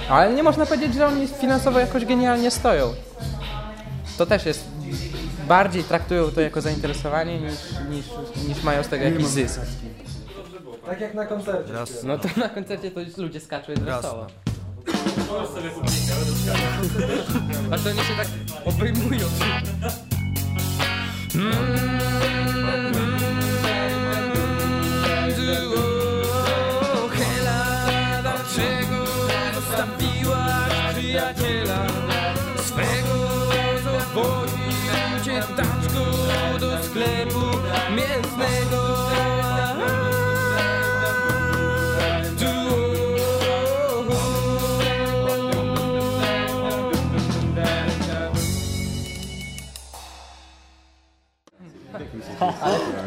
Ale 0.09 0.33
nie 0.33 0.43
można 0.43 0.65
powiedzieć, 0.65 0.93
że 0.93 1.07
oni 1.07 1.27
finansowo 1.27 1.79
jakoś 1.79 2.05
genialnie 2.05 2.51
stoją. 2.51 2.93
To 4.19 4.25
też 4.25 4.45
jest. 4.45 4.67
Bardziej 5.47 5.83
traktują 5.83 6.31
to 6.31 6.41
jako 6.41 6.61
zainteresowanie 6.61 7.39
niż, 7.39 7.53
niż, 7.89 8.05
niż 8.47 8.63
mają 8.63 8.83
z 8.83 8.87
tego 8.87 9.05
jakiś 9.05 9.25
zysk. 9.25 9.61
Tak 10.85 11.01
jak 11.01 11.13
na 11.13 11.25
koncercie. 11.25 11.73
Raz. 11.73 12.03
No 12.03 12.17
to 12.17 12.27
na 12.37 12.49
koncercie 12.49 12.91
to 12.91 12.99
już 12.99 13.17
ludzie 13.17 13.39
skaczą 13.39 13.71
jest 13.71 13.85
Jasne. 13.85 14.01
wesoło. 14.01 14.27
A 17.71 17.77
to 17.77 17.89
oni 17.89 17.99
się 17.99 18.15
tak 18.17 18.27
obejmują. 18.65 19.27
Hela, 21.33 21.98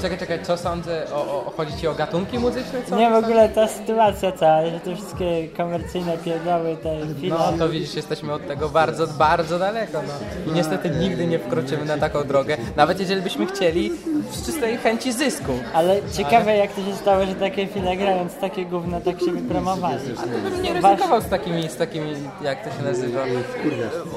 Czekaj, 0.02 0.18
czekaj, 0.18 0.42
co 0.42 0.56
sądzę? 0.56 1.06
O, 1.12 1.16
o, 1.16 1.52
chodzi 1.56 1.76
ci 1.76 1.88
o 1.88 1.94
gatunki 1.94 2.38
muzyczne? 2.38 2.82
Co 2.88 2.96
Nie, 2.96 3.10
w 3.10 3.14
ogóle 3.14 3.48
ta 3.48 3.68
sytuacja 3.68 4.32
cała, 4.32 4.66
że 4.66 4.80
te 4.80 4.96
wszystkie 4.96 5.48
komercyjne 5.48 6.18
pierdoły, 6.18 6.76
te 6.82 7.00
filmy. 7.20 7.38
No 7.38 7.52
to 7.58 7.68
widzisz, 7.68 7.94
jesteśmy 7.94 8.32
od 8.32 8.46
tego 8.46 8.68
bardzo, 8.68 9.06
bardzo 9.06 9.58
daleko. 9.58 10.02
No. 10.06 10.52
I 10.52 10.54
niestety 10.54 10.90
nigdy 10.90 11.26
nie 11.26 11.38
wkroczymy 11.38 11.84
na 11.84 11.98
taką 11.98 12.24
drogę, 12.24 12.56
nawet 12.76 13.00
jeżeli 13.00 13.22
byśmy 13.22 13.46
chcieli 13.46 13.92
z 14.30 14.46
czystej 14.46 14.76
chęci 14.78 15.12
zysku. 15.12 15.52
Ale 15.74 15.96
ciekawe 16.12 16.56
jak 16.56 16.72
to 16.72 16.84
się 16.84 16.96
stało, 16.96 17.26
że 17.26 17.34
takie 17.34 17.66
chwile 17.66 17.96
grając 17.96 18.34
takie 18.36 18.64
gówno 18.64 19.00
tak 19.00 19.20
się 19.20 19.32
wypromowali. 19.32 19.98
Bym 20.42 20.62
nie 20.62 20.72
ryzykował 20.72 21.20
z 21.20 21.28
takimi, 21.28 21.68
z 21.68 21.76
takimi, 21.76 22.14
jak 22.42 22.64
to 22.64 22.76
się 22.76 22.82
nazywa, 22.82 23.20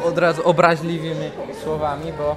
od 0.05 0.17
razu 0.17 0.41
obraźliwymi 0.43 1.31
słowami, 1.63 2.13
bo 2.17 2.35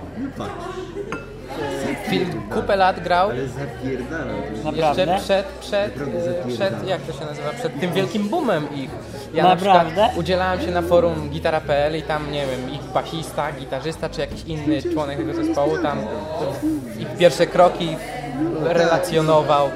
film 2.09 2.43
kupę 2.55 2.77
lat 2.77 3.01
grał 3.03 3.31
jeszcze 3.35 4.65
Naprawdę? 4.65 5.19
przed, 5.25 5.47
przed, 5.47 5.93
przed, 6.55 6.89
jak 6.89 7.01
to 7.01 7.13
się 7.13 7.25
nazywa, 7.25 7.51
przed 7.51 7.81
tym 7.81 7.93
wielkim 7.93 8.29
boomem 8.29 8.75
ich. 8.75 8.91
Ja 9.35 9.43
Naprawdę? 9.43 9.85
na 9.85 9.85
przykład 9.85 10.17
udzielałem 10.17 10.61
się 10.61 10.71
na 10.71 10.83
forum 10.83 11.31
gitara.pl 11.31 11.99
i 11.99 12.03
tam, 12.03 12.33
nie 12.33 12.47
wiem, 12.47 12.75
ich 12.75 12.93
basista, 12.95 13.53
gitarzysta 13.53 14.09
czy 14.09 14.21
jakiś 14.21 14.45
inny 14.45 14.83
członek 14.83 15.19
tego 15.19 15.35
zespołu 15.35 15.79
tam 15.83 15.99
ich 16.99 17.17
pierwsze 17.19 17.47
kroki 17.47 17.97
relacjonował. 18.63 19.71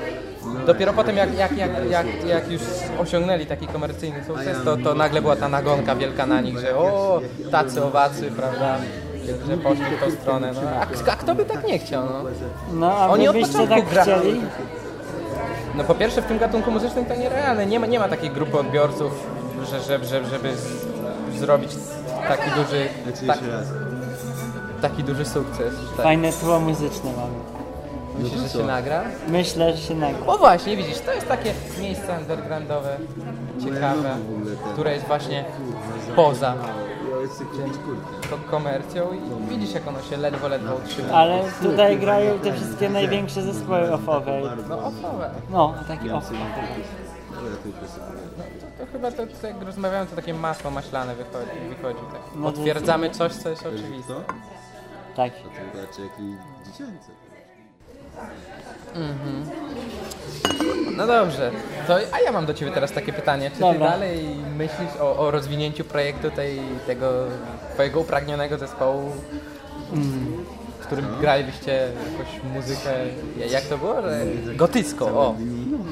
Dopiero 0.66 0.92
potem 0.92 1.16
jak, 1.16 1.38
jak, 1.38 1.56
jak, 1.56 1.70
jak, 1.90 2.06
jak 2.26 2.50
już 2.50 2.62
osiągnęli 2.98 3.46
taki 3.46 3.66
komercyjny 3.66 4.24
sukces, 4.24 4.64
to, 4.64 4.76
to 4.76 4.94
nagle 4.94 5.22
była 5.22 5.36
ta 5.36 5.48
nagonka 5.48 5.96
wielka 5.96 6.26
na 6.26 6.40
nich, 6.40 6.58
że 6.58 6.76
o, 6.76 7.20
tacy 7.50 7.84
owacy, 7.84 8.30
prawda, 8.36 8.78
że 9.46 9.56
poszli 9.56 9.84
w 9.84 10.00
tą 10.00 10.10
stronę. 10.10 10.52
No, 10.54 10.60
a, 10.70 11.12
a 11.12 11.16
kto 11.16 11.34
by 11.34 11.44
tak 11.44 11.66
nie 11.66 11.78
chciał, 11.78 12.04
no? 12.04 12.24
No 12.72 12.96
a 12.96 13.08
Oni 13.08 13.28
od 13.28 13.36
początku 13.36 13.74
tak 13.74 14.02
chcieli? 14.02 14.40
No 15.74 15.84
po 15.84 15.94
pierwsze 15.94 16.22
w 16.22 16.24
tym 16.24 16.38
gatunku 16.38 16.70
muzycznym 16.70 17.04
to 17.04 17.14
nierealne. 17.14 17.66
Nie 17.66 17.80
ma, 17.80 17.86
nie 17.86 17.98
ma 17.98 18.08
takiej 18.08 18.30
grupy 18.30 18.58
odbiorców, 18.58 19.12
że, 19.70 19.80
że, 19.80 20.04
że, 20.04 20.24
żeby 20.24 20.56
z, 20.56 21.38
zrobić 21.38 21.70
taki 22.28 22.50
duży, 22.50 22.88
tak, 23.26 23.38
taki 24.82 25.04
duży 25.04 25.24
sukces. 25.24 25.74
Tak. 25.96 26.04
Fajne 26.04 26.32
tło 26.32 26.60
muzyczne 26.60 27.10
mamy. 27.16 27.34
Myślisz, 28.18 28.40
że 28.40 28.48
się 28.48 28.66
nagra? 28.66 29.04
Myślę, 29.28 29.76
że 29.76 29.82
się 29.82 29.94
nagra. 29.94 30.26
O 30.26 30.38
właśnie, 30.38 30.76
widzisz, 30.76 30.98
to 30.98 31.12
jest 31.12 31.28
takie 31.28 31.54
miejsce 31.80 32.18
undergroundowe, 32.20 32.96
ciekawe, 33.64 34.16
które 34.72 34.94
jest 34.94 35.06
właśnie 35.06 35.44
poza 36.16 36.54
tą 38.30 38.36
komercją 38.50 39.12
i 39.12 39.48
widzisz 39.48 39.74
jak 39.74 39.88
ono 39.88 40.02
się 40.02 40.16
ledwo, 40.16 40.48
ledwo 40.48 40.74
utrzyma. 40.74 41.14
Ale 41.14 41.44
tutaj 41.62 41.98
grają 41.98 42.38
te 42.38 42.52
wszystkie 42.52 42.88
największe 42.88 43.42
zespoły 43.42 43.92
offowe. 43.92 44.40
No 44.68 44.78
ofowe. 44.86 45.30
No, 45.50 45.74
taki 45.88 46.10
off. 46.10 46.30
To 48.78 48.86
chyba 48.92 49.10
to, 49.10 49.26
to 49.40 49.46
jak 49.46 49.62
rozmawiałem, 49.62 50.06
to 50.06 50.16
takie 50.16 50.34
masło 50.34 50.70
maślane 50.70 51.14
wychodzi. 51.14 51.50
wychodzi 51.68 51.98
tak. 52.12 52.20
No 52.36 52.50
to- 52.50 52.56
Potwierdzamy 52.56 53.10
coś, 53.10 53.32
co 53.32 53.48
jest 53.48 53.66
oczywiste. 53.66 54.14
Tak. 55.16 55.32
Znaczy 55.74 56.02
jakiej 56.02 56.36
dziecięce. 56.66 57.10
No 60.96 61.06
dobrze, 61.06 61.50
to 61.86 61.94
a 62.12 62.20
ja 62.24 62.32
mam 62.32 62.46
do 62.46 62.54
Ciebie 62.54 62.72
teraz 62.72 62.92
takie 62.92 63.12
pytanie. 63.12 63.50
Czy 63.50 63.56
Ty 63.56 63.60
Dobra. 63.60 63.90
dalej 63.90 64.18
myślisz 64.56 65.00
o, 65.00 65.16
o 65.18 65.30
rozwinięciu 65.30 65.84
projektu 65.84 66.30
tej, 66.30 66.60
tego 66.86 67.24
Twojego 67.74 68.00
upragnionego 68.00 68.58
zespołu, 68.58 69.12
w 70.80 70.86
którym 70.86 71.06
gralibyście 71.20 71.72
jakąś 71.72 72.54
muzykę, 72.54 72.90
jak 73.50 73.62
to 73.62 73.78
było? 73.78 74.02
Że 74.02 74.24
gotycką, 74.54 75.06
o! 75.06 75.34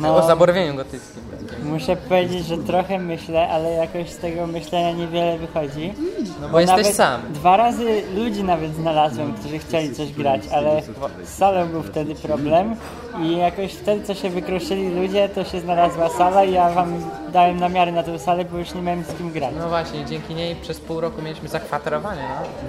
No. 0.00 0.16
O 0.16 0.26
zaborwieniu 0.26 0.74
gotyckim. 0.74 1.22
Muszę 1.62 1.96
powiedzieć, 1.96 2.46
że 2.46 2.58
trochę 2.58 2.98
myślę, 2.98 3.48
ale 3.48 3.70
jakoś 3.70 4.10
z 4.10 4.16
tego 4.16 4.46
myślenia 4.46 4.92
niewiele 4.92 5.38
wychodzi. 5.38 5.92
No 6.40 6.48
bo 6.48 6.60
jesteś 6.60 6.78
nawet 6.78 6.96
sam. 6.96 7.20
Dwa 7.32 7.56
razy 7.56 8.02
ludzi 8.14 8.44
nawet 8.44 8.74
znalazłem, 8.74 9.34
którzy 9.34 9.58
chcieli 9.58 9.94
coś 9.94 10.12
grać, 10.12 10.40
ale 10.52 10.82
z 11.24 11.28
salą 11.28 11.66
był 11.68 11.82
wtedy 11.82 12.14
problem 12.14 12.76
i 13.22 13.36
jakoś 13.36 13.72
wtedy, 13.72 14.04
co 14.04 14.14
się 14.14 14.30
wykruszyli 14.30 14.94
ludzie, 14.94 15.28
to 15.28 15.44
się 15.44 15.60
znalazła 15.60 16.08
sala 16.08 16.44
i 16.44 16.52
ja 16.52 16.70
wam 16.70 16.92
dałem 17.32 17.60
namiary 17.60 17.92
na 17.92 18.02
tę 18.02 18.18
salę, 18.18 18.44
bo 18.44 18.58
już 18.58 18.74
nie 18.74 18.82
miałem 18.82 19.04
z 19.04 19.14
kim 19.18 19.30
grać. 19.32 19.54
No 19.58 19.68
właśnie, 19.68 20.04
dzięki 20.04 20.34
niej 20.34 20.56
przez 20.56 20.80
pół 20.80 21.00
roku 21.00 21.22
mieliśmy 21.22 21.48
zakwaterowanie. 21.48 22.22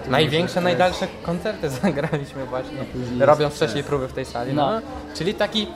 No. 0.06 0.12
Największe, 0.12 0.62
najdalsze 0.62 1.08
koncerty 1.24 1.70
zagraliśmy 1.82 2.46
właśnie, 2.46 2.78
robiąc 3.20 3.54
wcześniej 3.54 3.84
próby 3.84 4.08
w 4.08 4.14
tej 4.14 4.26
sali. 4.26 4.54
No. 4.54 4.72
No. 4.72 4.82
Czyli 5.16 5.34
taki 5.34 5.68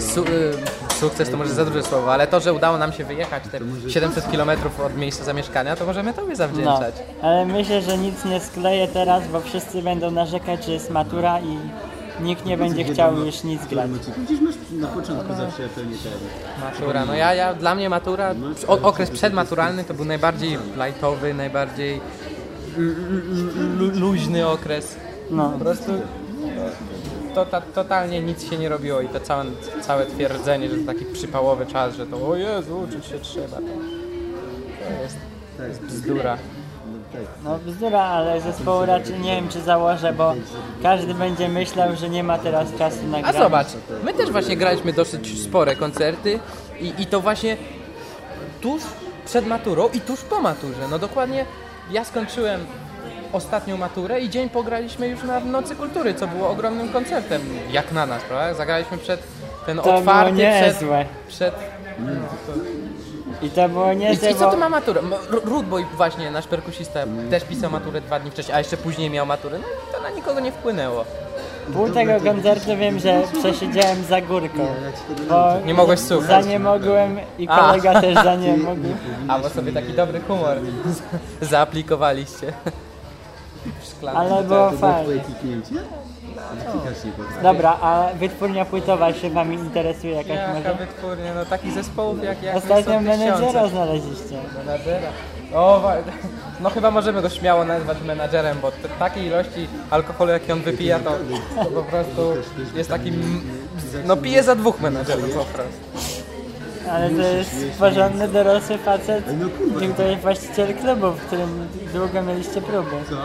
su, 0.00 0.20
e, 0.22 0.94
sukces 1.00 1.30
to 1.30 1.36
może 1.36 1.54
za 1.54 1.64
duże 1.64 1.82
słowo, 1.82 2.12
ale 2.12 2.26
to, 2.26 2.40
że 2.40 2.52
udało 2.52 2.78
nam 2.78 2.92
się 2.92 3.04
wyjechać 3.04 3.42
te 3.52 3.90
700 3.90 4.24
km 4.24 4.50
od 4.86 4.96
miejsca 4.96 5.24
zamieszkania, 5.24 5.76
to 5.76 5.86
możemy 5.86 6.14
Tobie 6.14 6.28
No, 6.28 6.36
zawdzięczać. 6.36 6.94
ale 7.22 7.46
myślę, 7.46 7.82
że 7.82 7.98
nic 7.98 8.24
nie 8.24 8.40
skleję 8.40 8.88
teraz, 8.88 9.28
bo 9.32 9.40
wszyscy 9.40 9.82
będą 9.82 10.10
narzekać, 10.10 10.64
że 10.64 10.72
jest 10.72 10.90
matura 10.90 11.40
i 11.40 11.58
nikt 12.22 12.44
nie 12.46 12.56
będzie 12.56 12.84
chciał 12.84 13.16
już 13.18 13.44
nic 13.44 13.66
grać. 13.66 13.90
Przecież 14.26 14.40
masz 14.40 14.54
na 14.72 14.86
początku 14.86 15.34
zawsze 15.34 15.68
pewnie 15.68 15.96
ten. 15.96 16.12
Matura, 16.64 17.04
no 17.04 17.14
ja, 17.14 17.34
ja, 17.34 17.54
dla 17.54 17.74
mnie 17.74 17.88
matura, 17.90 18.34
o, 18.68 18.72
okres 18.82 19.10
przedmaturalny 19.10 19.84
to 19.84 19.94
był 19.94 20.04
najbardziej 20.04 20.58
lightowy, 20.86 21.34
najbardziej 21.34 22.00
lu- 22.78 22.92
lu- 23.10 23.90
lu- 23.90 24.00
luźny 24.00 24.48
okres. 24.48 24.96
No. 25.30 25.50
Po 25.50 25.58
prostu 25.58 25.92
to, 27.36 27.46
ta, 27.46 27.60
totalnie 27.60 28.20
nic 28.20 28.50
się 28.50 28.58
nie 28.58 28.68
robiło 28.68 29.00
i 29.00 29.08
to 29.08 29.20
całe, 29.20 29.44
całe 29.80 30.06
twierdzenie, 30.06 30.68
że 30.68 30.76
to 30.76 30.86
taki 30.86 31.04
przypałowy 31.04 31.66
czas, 31.66 31.94
że 31.94 32.06
to 32.06 32.28
o 32.28 32.36
Jezu, 32.36 32.78
uczyć 32.78 33.06
się 33.06 33.18
trzeba, 33.18 33.56
to, 33.56 33.62
to 34.86 35.02
jest, 35.02 35.16
to 35.56 35.62
jest 35.62 35.82
bzdura. 35.82 36.38
No 37.44 37.58
bzdura, 37.66 38.02
ale 38.02 38.40
zespołu 38.40 38.86
raczej 38.86 39.20
nie 39.20 39.36
wiem 39.36 39.48
czy 39.48 39.60
założę, 39.60 40.12
bo 40.12 40.34
każdy 40.82 41.14
będzie 41.14 41.48
myślał, 41.48 41.96
że 41.96 42.08
nie 42.08 42.22
ma 42.24 42.38
teraz 42.38 42.68
czasu 42.78 43.06
na 43.06 43.18
A 43.18 43.22
granie. 43.22 43.38
zobacz, 43.38 43.66
my 44.04 44.14
też 44.14 44.30
właśnie 44.30 44.56
graliśmy 44.56 44.92
dosyć 44.92 45.42
spore 45.42 45.76
koncerty 45.76 46.38
i, 46.80 46.92
i 46.98 47.06
to 47.06 47.20
właśnie 47.20 47.56
tuż 48.60 48.82
przed 49.26 49.46
maturą 49.46 49.88
i 49.94 50.00
tuż 50.00 50.20
po 50.20 50.40
maturze. 50.40 50.88
No 50.90 50.98
dokładnie 50.98 51.44
ja 51.90 52.04
skończyłem 52.04 52.60
ostatnią 53.36 53.76
maturę 53.76 54.20
i 54.20 54.30
dzień 54.30 54.48
pograliśmy 54.50 55.08
już 55.08 55.22
na 55.22 55.40
Nocy 55.40 55.76
Kultury, 55.76 56.14
co 56.14 56.26
było 56.26 56.48
ogromnym 56.50 56.88
koncertem, 56.88 57.42
jak 57.70 57.92
na 57.92 58.06
nas, 58.06 58.22
prawda? 58.22 58.54
Zagraliśmy 58.54 58.98
przed 58.98 59.22
ten 59.66 59.76
To 59.76 59.82
było 59.82 59.94
otwarty, 59.96 60.32
przed, 60.36 60.62
niezłe. 60.80 61.04
przed... 61.28 61.54
I 63.42 63.50
to 63.50 63.68
było 63.68 63.92
I, 63.92 63.96
niezłe, 63.96 64.30
I 64.30 64.34
co 64.34 64.44
bo... 64.44 64.50
to 64.50 64.56
ma 64.56 64.68
maturę? 64.68 65.00
M- 65.00 65.14
Ru- 65.30 65.50
Rootboy 65.50 65.84
właśnie, 65.96 66.30
nasz 66.30 66.46
perkusista, 66.46 67.00
też 67.30 67.44
pisał 67.44 67.70
maturę 67.70 68.00
dwa 68.00 68.20
dni 68.20 68.30
wcześniej, 68.30 68.54
a 68.54 68.58
jeszcze 68.58 68.76
później 68.76 69.10
miał 69.10 69.26
maturę. 69.26 69.58
No 69.58 69.64
i 69.66 69.92
to 69.96 70.02
na 70.02 70.10
nikogo 70.10 70.40
nie 70.40 70.52
wpłynęło. 70.52 71.04
Pół 71.72 71.88
tego 71.90 72.20
koncertu 72.20 72.76
wiem, 72.76 72.98
że 72.98 73.22
przesiedziałem 73.38 74.04
za 74.04 74.20
górką, 74.20 74.66
bo 75.28 75.54
Nie 75.64 75.74
mogłeś 75.74 76.00
słuchać. 76.00 76.44
za 76.44 76.50
nie 76.50 76.58
mogłem 76.58 77.18
i 77.38 77.48
A. 77.48 77.56
kolega 77.60 78.00
też 78.00 78.14
za 78.14 78.34
nie 78.36 78.56
mógł. 78.66 78.80
A 79.28 79.38
bo 79.38 79.48
sobie 79.48 79.72
taki 79.72 79.92
dobry 79.92 80.20
humor 80.20 80.56
zaaplikowaliście. 81.40 82.52
W 83.80 83.86
szklance. 83.86 84.18
Ale 84.18 84.44
było 84.44 84.70
To 84.70 84.76
było 84.76 84.92
twoje 84.92 85.20
fajnie. 85.20 85.22
powiem. 87.16 87.42
Dobra, 87.42 87.78
a 87.80 88.08
wytwórnia 88.18 88.64
płytowa 88.64 89.12
się 89.12 89.30
wami 89.30 89.56
interesuje 89.56 90.14
jakaś 90.14 90.30
Jaka 90.36 90.54
może? 90.54 90.74
wytwórnia, 90.74 91.34
no 91.34 91.44
takich 91.44 91.72
zespołów 91.72 92.24
jak, 92.24 92.42
jak 92.42 92.56
Ostatnio 92.56 93.00
menedżera 93.00 93.68
znaleźliście. 93.68 94.38
Menadżera. 94.58 95.08
O, 95.54 95.92
no 96.60 96.70
chyba 96.70 96.90
możemy 96.90 97.22
go 97.22 97.28
śmiało 97.28 97.64
nazwać 97.64 97.98
menadżerem, 98.06 98.58
bo 98.62 98.72
takiej 98.98 99.26
ilości 99.26 99.68
alkoholu, 99.90 100.30
jaki 100.30 100.52
on 100.52 100.60
wypija, 100.60 100.98
to, 100.98 101.10
to 101.64 101.70
po 101.70 101.82
prostu 101.82 102.34
jest 102.74 102.90
takim... 102.90 103.42
No 104.04 104.16
pije 104.16 104.42
za 104.42 104.54
dwóch 104.54 104.80
menadżerów 104.80 105.24
po 105.34 105.44
prostu. 105.44 106.16
Ale 106.90 107.10
to 107.10 107.22
jest 107.22 107.50
porządny, 107.78 108.28
dorosły 108.28 108.78
facet 108.78 109.24
i 109.84 109.88
to 109.94 110.02
jest 110.02 110.22
właściciel 110.22 110.74
klubu, 110.74 111.10
w 111.10 111.20
którym 111.20 111.68
długo 111.94 112.22
mieliście 112.22 112.60
próby. 112.62 112.90
Co? 113.10 113.16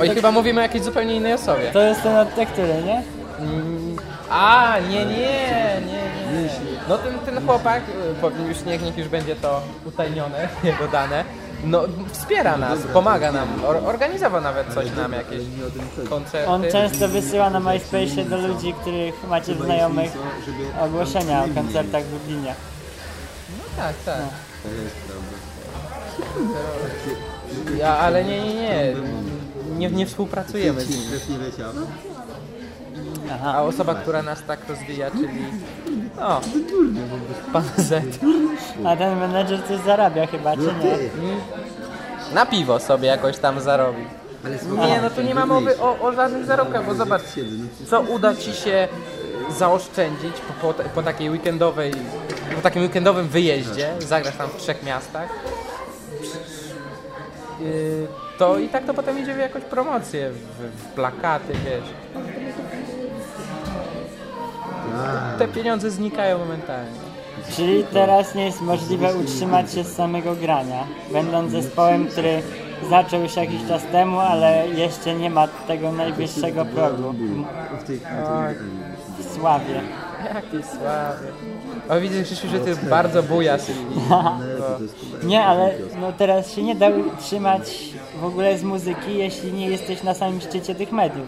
Oj, 0.00 0.08
chyba 0.10 0.30
mówimy 0.30 0.60
o 0.60 0.62
jakiejś 0.62 0.84
zupełnie 0.84 1.16
innej 1.16 1.32
osobie. 1.32 1.70
To 1.72 1.82
jest 1.82 2.02
ten 2.02 2.16
od 2.16 2.34
tektury, 2.34 2.82
nie? 2.86 3.02
Mm, 3.38 3.96
A, 4.30 4.76
nie, 4.90 5.04
nie, 5.06 5.16
nie, 5.86 6.02
nie. 6.32 6.48
No 6.88 6.98
ten, 6.98 7.18
ten 7.18 7.46
chłopak, 7.46 7.82
y, 7.88 8.14
powiem 8.20 8.48
już 8.48 8.64
niech, 8.64 8.82
niech 8.82 8.98
już 8.98 9.08
będzie 9.08 9.36
to 9.36 9.60
utajnione, 9.84 10.48
jego 10.64 10.88
dane, 10.88 11.24
no 11.64 11.82
wspiera 12.12 12.56
nas, 12.56 12.78
pomaga 12.92 13.32
nam, 13.32 13.64
or, 13.64 13.76
organizował 13.76 14.40
nawet 14.40 14.74
coś 14.74 14.96
nam, 14.96 15.12
jakieś 15.12 15.42
koncerty. 16.08 16.48
On 16.48 16.62
często 16.72 17.08
wysyła 17.08 17.50
na 17.50 17.60
MySpace 17.60 18.24
do 18.24 18.36
ludzi, 18.36 18.74
których 18.80 19.28
macie 19.28 19.54
znajomych 19.54 20.10
ogłoszenia 20.80 21.44
o 21.44 21.48
koncertach 21.54 22.04
w 22.04 22.12
Lublinie. 22.12 22.54
No 23.58 23.64
tak, 23.82 23.94
tak. 24.04 24.16
To 24.62 24.68
jest 24.68 24.96
prawda. 24.96 25.36
Ja, 27.78 27.98
ale 27.98 28.24
nie, 28.24 28.40
nie, 28.40 28.54
nie. 28.54 28.92
Nie, 29.82 29.90
nie 29.90 30.06
współpracujemy 30.06 30.80
z 30.80 30.90
nim. 30.90 31.10
Krew 31.10 31.28
nie 31.28 31.38
leciała? 31.38 31.72
A 33.44 33.62
osoba, 33.62 33.94
która 33.94 34.22
nas 34.22 34.42
tak 34.46 34.68
rozwija, 34.68 35.10
czyli... 35.10 35.44
O, 36.20 36.40
pan 37.52 37.64
Z. 37.76 38.04
A 38.84 38.96
ten 38.96 39.18
menedżer 39.18 39.60
coś 39.68 39.80
zarabia 39.80 40.26
chyba, 40.26 40.56
czy 40.56 40.62
nie? 40.62 40.98
Na 42.34 42.46
piwo 42.46 42.80
sobie 42.80 43.08
jakoś 43.08 43.38
tam 43.38 43.60
zarobi. 43.60 44.04
Ale 44.44 44.86
Nie, 44.88 45.00
no 45.02 45.10
tu 45.10 45.22
nie 45.22 45.34
ma 45.34 45.46
mowy 45.46 45.78
o, 45.78 46.00
o 46.00 46.12
żadnych 46.12 46.44
zarobkach, 46.44 46.86
bo 46.86 46.94
zobacz, 46.94 47.22
co 47.90 48.00
uda 48.00 48.34
Ci 48.36 48.52
się 48.52 48.88
zaoszczędzić 49.58 50.32
po, 50.60 50.72
po, 50.72 50.82
po 50.82 51.02
takiej 51.02 51.30
weekendowej, 51.30 51.92
po 52.54 52.60
takim 52.62 52.82
weekendowym 52.82 53.28
wyjeździe, 53.28 53.94
zagrasz 53.98 54.36
tam 54.36 54.48
w 54.48 54.56
trzech 54.56 54.82
miastach, 54.82 55.28
yy, 57.60 58.08
to 58.42 58.58
i 58.58 58.68
tak 58.68 58.84
to 58.84 58.94
potem 58.94 59.18
idzie 59.18 59.34
w 59.34 59.38
jakąś 59.38 59.62
promocję, 59.62 60.30
w, 60.30 60.82
w 60.82 60.84
plakaty, 60.86 61.52
wiesz. 61.52 61.84
Te 65.38 65.48
pieniądze 65.48 65.90
znikają 65.90 66.38
momentalnie. 66.38 67.00
Czyli 67.56 67.84
teraz 67.84 68.34
nie 68.34 68.44
jest 68.44 68.60
możliwe 68.60 69.14
utrzymać 69.14 69.72
się 69.72 69.84
z 69.84 69.92
samego 69.92 70.34
grania, 70.34 70.86
będąc 71.12 71.52
zespołem, 71.52 72.06
który 72.06 72.42
zaczął 72.90 73.22
już 73.22 73.36
jakiś 73.36 73.68
czas 73.68 73.82
temu, 73.92 74.18
ale 74.18 74.68
jeszcze 74.68 75.14
nie 75.14 75.30
ma 75.30 75.48
tego 75.48 75.92
najwyższego 75.92 76.64
progu 76.64 77.14
W 77.80 77.86
tej 77.86 78.00
w 79.18 79.34
sławie. 79.34 79.80
Jaki 80.24 80.68
słaby. 80.68 81.32
O 81.88 82.00
widzę 82.00 82.22
Krzysiu, 82.22 82.48
że 82.48 82.60
ty 82.60 82.76
bardzo 82.76 83.22
bujasz. 83.22 83.62
Nie, 85.24 85.44
ale 85.44 85.74
no 86.00 86.12
teraz 86.12 86.54
się 86.54 86.62
nie 86.62 86.74
da 86.74 86.88
utrzymać 86.88 87.62
w 88.20 88.24
ogóle 88.24 88.58
z 88.58 88.62
muzyki, 88.62 89.18
jeśli 89.18 89.52
nie 89.52 89.68
jesteś 89.68 90.02
na 90.02 90.14
samym 90.14 90.40
szczycie 90.40 90.74
tych 90.74 90.92
mediów. 90.92 91.26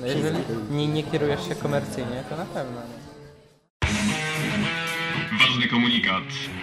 No 0.00 0.06
jeżeli 0.06 0.38
nie, 0.70 0.86
nie 0.86 1.02
kierujesz 1.02 1.48
się 1.48 1.54
komercyjnie, 1.54 2.24
to 2.30 2.36
na 2.36 2.44
pewno. 2.44 2.80
Ważny 5.40 5.68
komunikat. 5.68 6.22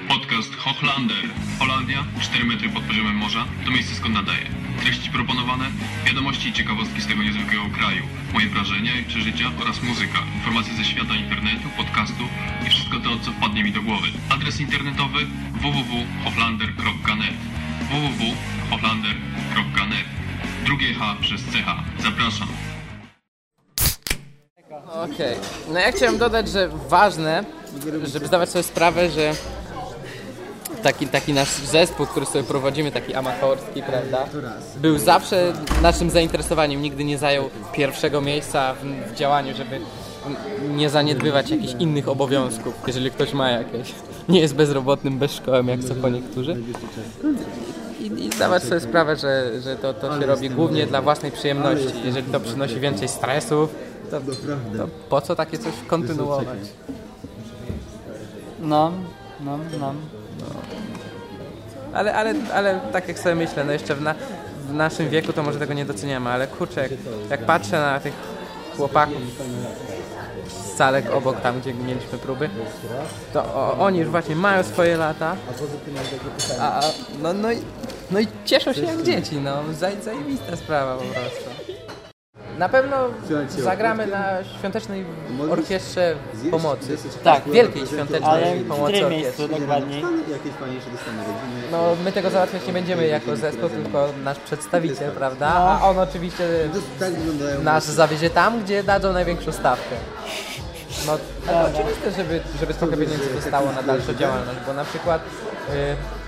Podcast 0.10 0.56
Hochlander. 0.56 1.24
Holandia, 1.60 1.98
4 2.22 2.46
metry 2.46 2.70
pod 2.70 2.84
poziomem 2.84 3.16
morza, 3.16 3.46
to 3.66 3.72
miejsce 3.72 3.96
skąd 3.96 4.14
nadaje. 4.14 4.46
Treści 4.80 5.10
proponowane, 5.10 5.66
wiadomości 6.06 6.50
i 6.50 6.54
ciekawostki 6.54 7.02
z 7.02 7.08
tego 7.08 7.24
niezwykłego 7.24 7.70
kraju. 7.78 8.04
Moje 8.34 8.48
wrażenia 8.50 9.00
i 9.00 9.04
przeżycia 9.04 9.46
oraz 9.62 9.84
muzyka. 9.84 10.20
Informacje 10.36 10.74
ze 10.74 10.86
świata 10.86 11.16
internetu, 11.16 11.68
podcastu 11.78 12.24
i 12.68 12.70
wszystko 12.70 13.00
to, 13.00 13.10
co 13.26 13.32
wpadnie 13.32 13.64
mi 13.64 13.72
do 13.72 13.82
głowy. 13.82 14.08
Adres 14.30 14.60
internetowy 14.60 15.26
www.hochlander.net 15.62 17.34
www.hochlander.net 17.90 20.06
Drugie 20.66 20.94
H 20.94 21.16
przez 21.22 21.42
CH. 21.42 21.68
Zapraszam. 22.04 22.48
Okej. 24.94 25.36
No 25.74 25.80
ja 25.80 25.92
chciałem 25.92 26.18
dodać, 26.18 26.50
że 26.50 26.70
ważne, 26.90 27.44
żeby 28.04 28.28
zdawać 28.28 28.50
sobie 28.50 28.64
sprawę, 28.64 29.10
że 29.10 29.34
taki, 30.84 31.08
taki 31.08 31.34
nasz 31.34 31.50
zespół, 31.50 32.06
który 32.06 32.26
sobie 32.26 32.44
prowadzimy, 32.44 32.92
taki 32.92 33.16
amatorski, 33.16 33.84
prawda, 33.84 34.26
był 34.82 34.98
zawsze 34.98 35.54
naszym 35.82 36.10
zainteresowaniem. 36.10 36.82
Nigdy 36.82 37.04
nie 37.04 37.18
zajął 37.18 37.50
pierwszego 37.74 38.22
miejsca 38.22 38.74
w, 38.74 39.12
w 39.12 39.16
działaniu, 39.16 39.56
żeby 39.56 39.80
nie 40.76 40.90
zaniedbywać 40.90 41.50
jakichś 41.50 41.74
innych 41.80 42.08
obowiązków, 42.10 42.74
jeżeli 42.88 43.12
ktoś 43.12 43.34
ma 43.34 43.52
jakieś. 43.52 43.94
Nie 44.30 44.40
jest 44.40 44.56
bezrobotnym, 44.56 45.20
bez 45.20 45.32
szkoły, 45.32 45.64
jak 45.68 45.84
co 45.84 45.96
po 45.96 46.10
niektórzy. 46.10 46.58
I, 48.00 48.26
i 48.26 48.32
zdawać 48.32 48.64
sobie 48.64 48.82
sprawę, 48.82 49.16
że, 49.16 49.62
że 49.62 49.76
to, 49.76 49.94
to 49.94 50.20
się 50.20 50.26
robi 50.26 50.50
głównie 50.50 50.88
dla 50.88 51.02
własnej 51.02 51.32
przyjemności. 51.32 51.94
Jeżeli 52.06 52.32
to 52.32 52.40
przynosi 52.40 52.80
więcej 52.80 53.08
stresów, 53.08 53.76
to, 54.12 54.20
to 54.78 54.88
po 55.10 55.22
co 55.22 55.36
takie 55.36 55.58
coś 55.58 55.74
kontynuować? 55.88 56.60
No, 58.60 58.92
no, 59.40 59.60
no. 59.80 59.94
Ale, 61.94 62.14
ale, 62.14 62.34
ale 62.54 62.80
tak 62.92 63.08
jak 63.08 63.20
sobie 63.20 63.36
myślę, 63.36 63.64
no 63.64 63.72
jeszcze 63.72 63.96
w, 63.96 64.02
na, 64.02 64.16
w 64.68 64.74
naszym 64.74 65.10
wieku 65.10 65.34
to 65.34 65.44
może 65.44 65.60
tego 65.60 65.74
nie 65.74 65.86
doceniamy, 65.86 66.30
ale 66.30 66.48
kurczę, 66.48 66.82
jak, 66.82 66.92
jak 67.30 67.46
patrzę 67.46 67.80
na 67.80 68.00
tych 68.00 68.14
chłopaków 68.78 69.18
z 70.48 70.78
salek 70.78 71.12
obok 71.14 71.42
tam, 71.42 71.60
gdzie 71.60 71.74
mieliśmy 71.74 72.18
próby, 72.18 72.50
to 73.34 73.44
o, 73.44 73.78
oni 73.80 74.00
już 74.00 74.08
właśnie 74.10 74.36
mają 74.36 74.64
swoje 74.64 74.98
lata, 74.98 75.36
a, 76.60 76.82
no, 77.22 77.34
no, 77.34 77.52
i, 77.52 77.58
no 78.12 78.20
i 78.20 78.28
cieszą 78.46 78.74
się 78.74 78.82
jak 78.82 79.04
dzieci, 79.04 79.36
no, 79.36 79.64
Zaj, 79.74 80.02
zajebista 80.02 80.56
sprawa 80.56 80.96
po 80.96 81.04
prostu. 81.04 81.49
Na 82.60 82.70
pewno 82.70 82.98
Słuchajcie, 83.28 83.62
zagramy 83.62 84.08
na 84.08 84.44
świątecznej 84.60 85.06
orkiestrze 85.52 86.16
pomocy. 86.52 86.98
Tak, 87.24 87.50
wielkiej 87.52 87.88
świątecznej 87.88 88.32
Ale 88.32 88.56
w 88.56 88.68
pomocy 88.68 88.94
którym 88.94 89.14
orkiestry. 89.14 89.48
miejscu 89.48 89.60
dokładniej? 89.60 90.04
Jakieś 90.32 90.54
fajniejsze 90.54 90.90
dostanę 90.90 91.18
rodziny. 91.18 91.62
No, 91.72 91.96
my 92.04 92.12
tego 92.12 92.30
załatwiać 92.30 92.68
nie 92.68 92.74
będziemy 92.74 93.08
jako 93.08 93.36
zespół, 93.36 93.70
tylko 93.70 94.10
nasz 94.24 94.40
przedstawiciel, 94.40 95.12
prawda? 95.12 95.48
A 95.48 95.90
on 95.90 96.00
oczywiście 96.00 96.70
To 96.74 96.80
tak 97.06 97.14
wyglądają 97.14 97.64
nas 97.64 97.86
zawiezie 97.86 98.30
tam, 98.30 98.64
gdzie 98.64 98.84
dadzą 98.84 99.14
największą 99.14 99.52
stawkę. 99.52 99.96
No, 101.08 101.18
no 101.48 101.54
to 101.54 101.62
oczywiste, 101.62 102.12
żeby, 102.12 102.42
żeby 102.60 102.74
trochę 102.74 102.98
pieniędzy 102.98 103.34
zostało 103.36 103.72
na 103.72 103.84
dalszą 103.84 104.14
działalność, 104.14 104.60
bo 104.68 104.74
na 104.74 104.84
przykład 104.84 105.22
y, 105.70 106.19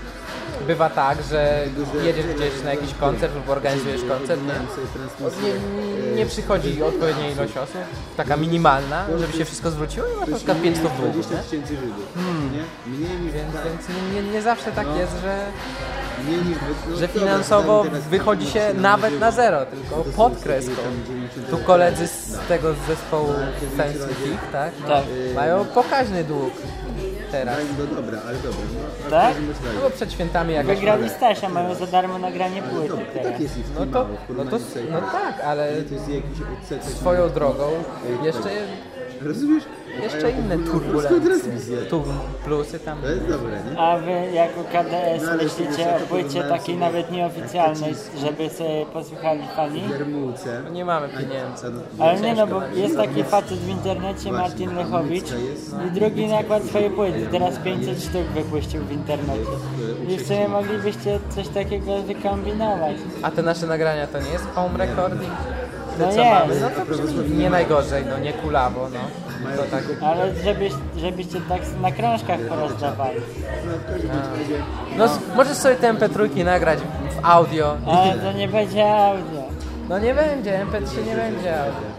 bywa 0.62 0.90
tak, 0.90 1.18
że 1.30 1.64
jedziesz 2.04 2.26
gdzieś 2.26 2.62
na 2.64 2.70
jakiś 2.70 2.94
koncert 2.94 3.34
lub 3.34 3.48
organizujesz 3.48 4.00
koncert, 4.08 4.40
nie? 4.46 4.52
Nie, 5.42 6.16
nie 6.16 6.26
przychodzi 6.26 6.82
odpowiednia 6.82 7.30
ilość 7.30 7.56
osób, 7.56 7.76
taka 8.16 8.36
minimalna, 8.36 9.06
żeby 9.18 9.32
się 9.32 9.44
wszystko 9.44 9.70
zwróciło 9.70 10.06
i 10.06 10.20
masz 10.20 10.28
na 10.28 10.36
przykład 10.36 10.62
500 10.62 10.82
długów, 10.82 11.00
20 11.00 11.34
nie? 11.34 11.42
tysięcy 11.42 11.76
Żydów. 11.76 12.16
Nie? 12.52 12.92
Mniej 12.92 13.20
niż 13.20 13.32
Więc, 13.32 13.54
tak. 13.54 13.64
więc 13.64 13.82
nie, 14.14 14.22
nie, 14.32 14.42
zawsze 14.42 14.72
tak 14.72 14.86
jest, 14.98 15.12
że, 15.22 15.46
no, 16.90 16.96
że 16.96 17.08
finansowo 17.08 17.84
wychodzi 18.10 18.46
się 18.46 18.52
50 18.52 18.80
nawet 18.80 19.20
na 19.20 19.30
zero, 19.30 19.66
tylko 19.66 20.04
pod 20.16 20.38
kreską. 20.42 20.82
Tu 21.50 21.58
koledzy 21.58 22.06
z 22.06 22.38
tego 22.48 22.74
zespołu 22.88 23.34
Fancy 23.76 23.98
Thief, 23.98 24.52
tak? 24.52 24.72
Tak. 24.88 25.04
Mają 25.34 25.64
pokaźny 25.64 26.24
dług 26.24 26.52
teraz. 27.32 27.58
No 27.78 27.96
dobra, 27.96 28.18
ale 28.28 28.36
dobra. 28.36 28.60
No, 29.04 29.10
Tak? 29.10 29.34
No 29.74 29.80
bo 29.82 29.90
przed 29.90 30.12
świętami 30.12 30.54
jakaś... 30.54 30.76
Wygrali 30.76 31.08
Stasia, 31.08 31.48
mają 31.48 31.74
za 31.74 31.86
darmo 31.86 32.18
nagranie 32.18 32.62
płyty 32.62 32.88
dobra, 32.88 33.04
i 33.04 33.14
teraz. 33.14 33.32
tak 33.32 33.40
jest 33.40 33.58
ich 33.58 33.66
No 33.78 33.86
to, 33.86 33.92
mało 33.92 34.08
no 34.28 34.44
to, 34.44 34.58
no 34.90 35.00
tak, 35.00 35.40
ale 35.44 35.82
To 35.82 35.94
jest 35.94 36.08
jakiś 36.08 36.94
swoją 36.96 37.30
drogą 37.30 37.70
jeszcze, 38.22 38.48
Rozumiesz? 39.24 39.64
jeszcze 40.02 40.30
inne 40.30 40.58
turbulencje. 40.58 41.76
Tu 41.90 42.02
plusy 42.44 42.78
tam. 42.78 43.00
To 43.00 43.08
jest 43.08 43.28
dobre, 43.28 43.60
nie? 43.70 43.78
A 43.78 43.98
wy 43.98 44.10
jako 44.34 44.64
KDS 44.64 45.26
No, 45.26 45.36
myślicie 45.44 45.96
o 45.96 46.00
płycie 46.00 46.42
takiej 46.42 46.76
nawet 46.76 47.10
nieoficjalnej, 47.12 47.94
żeby 48.20 48.50
sobie 48.50 48.86
posłuchali 48.92 49.40
fani? 49.56 49.82
Jarmułce. 49.90 50.62
Nie 50.72 50.84
mamy 50.84 51.08
pieniędzy. 51.08 51.66
Ale 51.98 52.20
nie 52.20 52.34
no, 52.34 52.46
bo 52.46 52.62
jest 52.74 52.96
taki 52.96 53.24
facet 53.24 53.58
w 53.58 53.68
internecie, 53.68 54.32
Martin 54.32 54.74
Lechowicz 54.74 55.28
i 55.88 55.90
drugi 55.90 56.26
nakład 56.26 56.64
swojej 56.64 56.90
płyty, 56.90 57.26
teraz 57.30 57.58
500 57.58 58.02
sztuk 58.02 58.26
wypuścił 58.34 58.84
w 58.84 58.92
internecie. 58.92 59.50
I 60.08 60.16
w 60.16 60.26
sumie 60.26 60.48
moglibyście 60.48 61.18
coś 61.30 61.48
takiego 61.48 62.02
wykombinować. 62.02 62.96
A 63.22 63.30
te 63.30 63.42
nasze 63.42 63.66
nagrania 63.66 64.06
to 64.06 64.20
nie 64.20 64.30
jest 64.30 64.46
home 64.54 64.78
recording? 64.78 65.30
No 65.98 66.08
co 66.08 66.24
nie, 66.24 66.30
mamy, 66.30 66.60
No 66.60 66.70
to 66.70 67.34
nie 67.34 67.50
najgorzej, 67.50 68.04
no 68.06 68.18
nie 68.18 68.32
kulawo, 68.32 68.88
no. 68.88 69.00
To 69.56 69.62
tak. 69.70 69.84
ale 70.02 70.34
żebyś, 70.44 70.72
żebyście 70.96 71.40
tak 71.40 71.60
na 71.80 71.92
krążkach 71.92 72.40
porozdawali. 72.40 73.20
No 74.96 75.06
razie 75.06 75.18
No 75.28 75.36
możesz 75.36 75.56
sobie 75.56 75.74
te 75.74 75.94
MP3 75.94 76.44
nagrać 76.44 76.78
w 76.80 77.24
audio. 77.26 77.76
Ale 77.86 78.18
to 78.18 78.32
nie 78.32 78.48
będzie 78.48 78.94
audio. 78.94 79.42
No 79.88 79.98
nie 79.98 80.14
będzie, 80.14 80.66
MP3 80.66 81.06
nie 81.06 81.16
będzie 81.16 81.60
audio. 81.60 81.92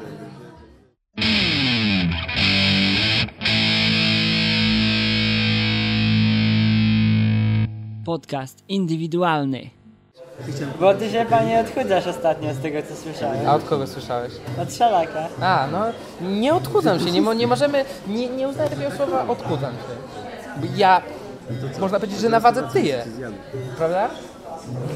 Podcast 8.06 8.64
indywidualny. 8.68 9.83
Bo 10.80 10.94
ty 10.94 11.12
się 11.12 11.26
panie 11.30 11.60
odchudzasz 11.60 12.08
ostatnio 12.08 12.54
z 12.54 12.60
tego 12.60 12.80
co 12.90 12.96
słyszałem. 12.96 13.48
A 13.50 13.56
od 13.56 13.64
kogo 13.64 13.88
słyszałeś? 13.88 14.34
Od 14.62 14.74
szalaka. 14.74 15.28
A, 15.42 15.68
no 15.72 15.86
nie 16.30 16.54
odchudzam 16.54 17.00
się, 17.00 17.12
nie, 17.12 17.22
mo- 17.22 17.34
nie 17.34 17.48
możemy, 17.48 17.86
nie, 18.08 18.30
nie 18.30 18.48
uznaję 18.48 18.70
takiego 18.70 18.92
słowa 18.92 19.28
odchudzam 19.28 19.74
się. 19.74 19.94
Bo 20.58 20.68
Ja, 20.76 21.02
można 21.80 22.00
powiedzieć, 22.00 22.20
że 22.22 22.30
na 22.30 22.40
wadze 22.40 22.64
tyję, 22.74 23.06
prawda? 23.78 24.10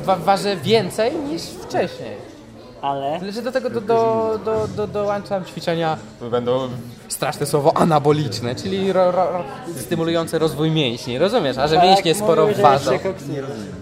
Wa- 0.04 0.15
ważę 0.15 0.56
więcej 0.56 1.15
niż 1.15 1.41
wcześniej. 1.41 2.37
Ale 2.81 3.31
że 3.31 3.41
do 3.41 3.51
tego 3.51 3.69
do, 3.69 3.81
do, 3.81 4.39
do, 4.45 4.67
do, 4.67 4.87
dołączam 4.87 5.45
ćwiczenia, 5.45 5.97
będą 6.31 6.69
straszne 7.07 7.45
słowo 7.45 7.77
anaboliczne, 7.77 8.55
czyli 8.55 8.93
ro, 8.93 9.11
ro, 9.11 9.31
ro, 9.31 9.43
stymulujące 9.75 10.39
rozwój 10.39 10.71
mięśni, 10.71 11.17
rozumiesz? 11.17 11.57
A 11.57 11.67
że 11.67 11.81
mięśnie 11.81 12.13
tak 12.13 12.23
sporo 12.23 12.41
mówił, 12.41 12.55
że 12.57 12.61
ważą. 12.61 12.91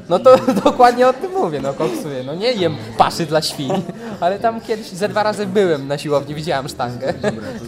No 0.10 0.20
to 0.20 0.36
dokładnie 0.66 1.08
o 1.08 1.14
tym 1.14 1.32
mówię, 1.32 1.62
no 1.62 1.74
koksuję. 1.74 2.24
No 2.24 2.36
nie 2.36 2.52
jem 2.52 2.76
paszy 2.98 3.26
dla 3.26 3.42
świń, 3.42 3.72
ale 4.20 4.40
tam 4.40 4.62
kiedyś 4.62 4.88
ze 4.88 5.10
dwa 5.10 5.24
razy 5.24 5.46
byłem 5.46 5.88
na 5.88 5.98
siłowni, 5.98 6.36
widziałem 6.36 6.70
sztangę. 6.70 7.14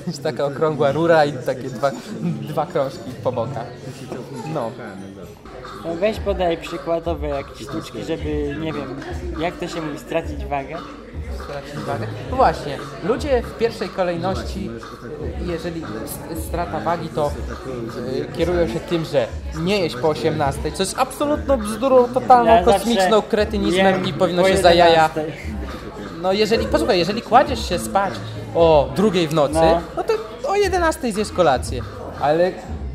Jest 0.07 0.23
taka 0.29 0.45
okrągła 0.45 0.91
rura 0.91 1.25
i 1.25 1.33
takie 1.33 1.69
dwa, 1.69 1.91
dwa 2.41 2.65
krążki 2.65 3.11
po 3.23 3.31
bokach. 3.31 3.67
No. 4.53 4.71
No 5.85 5.95
weź 5.95 6.19
podaj 6.19 6.57
przykładowe 6.57 7.27
jakieś 7.27 7.67
sztuczki, 7.67 8.03
żeby, 8.03 8.55
nie 8.59 8.73
wiem, 8.73 9.01
jak 9.39 9.57
to 9.57 9.67
się 9.67 9.81
mówi, 9.81 9.99
stracić 9.99 10.45
wagę. 10.45 10.77
Stracić 11.35 11.75
wagę. 11.85 12.07
No 12.31 12.35
właśnie, 12.35 12.77
ludzie 13.03 13.41
w 13.41 13.57
pierwszej 13.57 13.89
kolejności, 13.89 14.69
jeżeli 15.45 15.81
strata 16.47 16.79
wagi, 16.79 17.09
to 17.09 17.31
y, 18.31 18.37
kierują 18.37 18.67
się 18.67 18.79
tym, 18.79 19.05
że 19.05 19.27
nie 19.59 19.79
jeść 19.79 19.95
po 19.95 20.09
18, 20.09 20.71
co 20.71 20.83
jest 20.83 20.99
absolutną 20.99 21.57
bzdurą, 21.57 22.07
totalną, 22.13 22.51
Ja 22.51 22.63
kosmiczną 22.63 23.21
kretynizmem 23.21 24.05
i 24.05 24.13
powinno 24.13 24.41
po 24.41 24.47
się 24.47 24.57
za 24.57 24.73
jaja 24.73 25.09
11. 25.15 25.25
No 26.21 26.33
jeżeli, 26.33 26.65
posłuchaj, 26.65 26.99
jeżeli 26.99 27.21
kładziesz 27.21 27.69
się 27.69 27.79
spać 27.79 28.13
o 28.55 28.89
drugiej 28.95 29.27
w 29.27 29.33
nocy, 29.33 29.53
no, 29.53 29.81
No. 29.97 30.03
to 30.03 30.13
o 30.49 30.55
11 30.55 31.11
zjesz 31.13 31.31
kolację. 31.31 31.81
Ale 32.21 32.51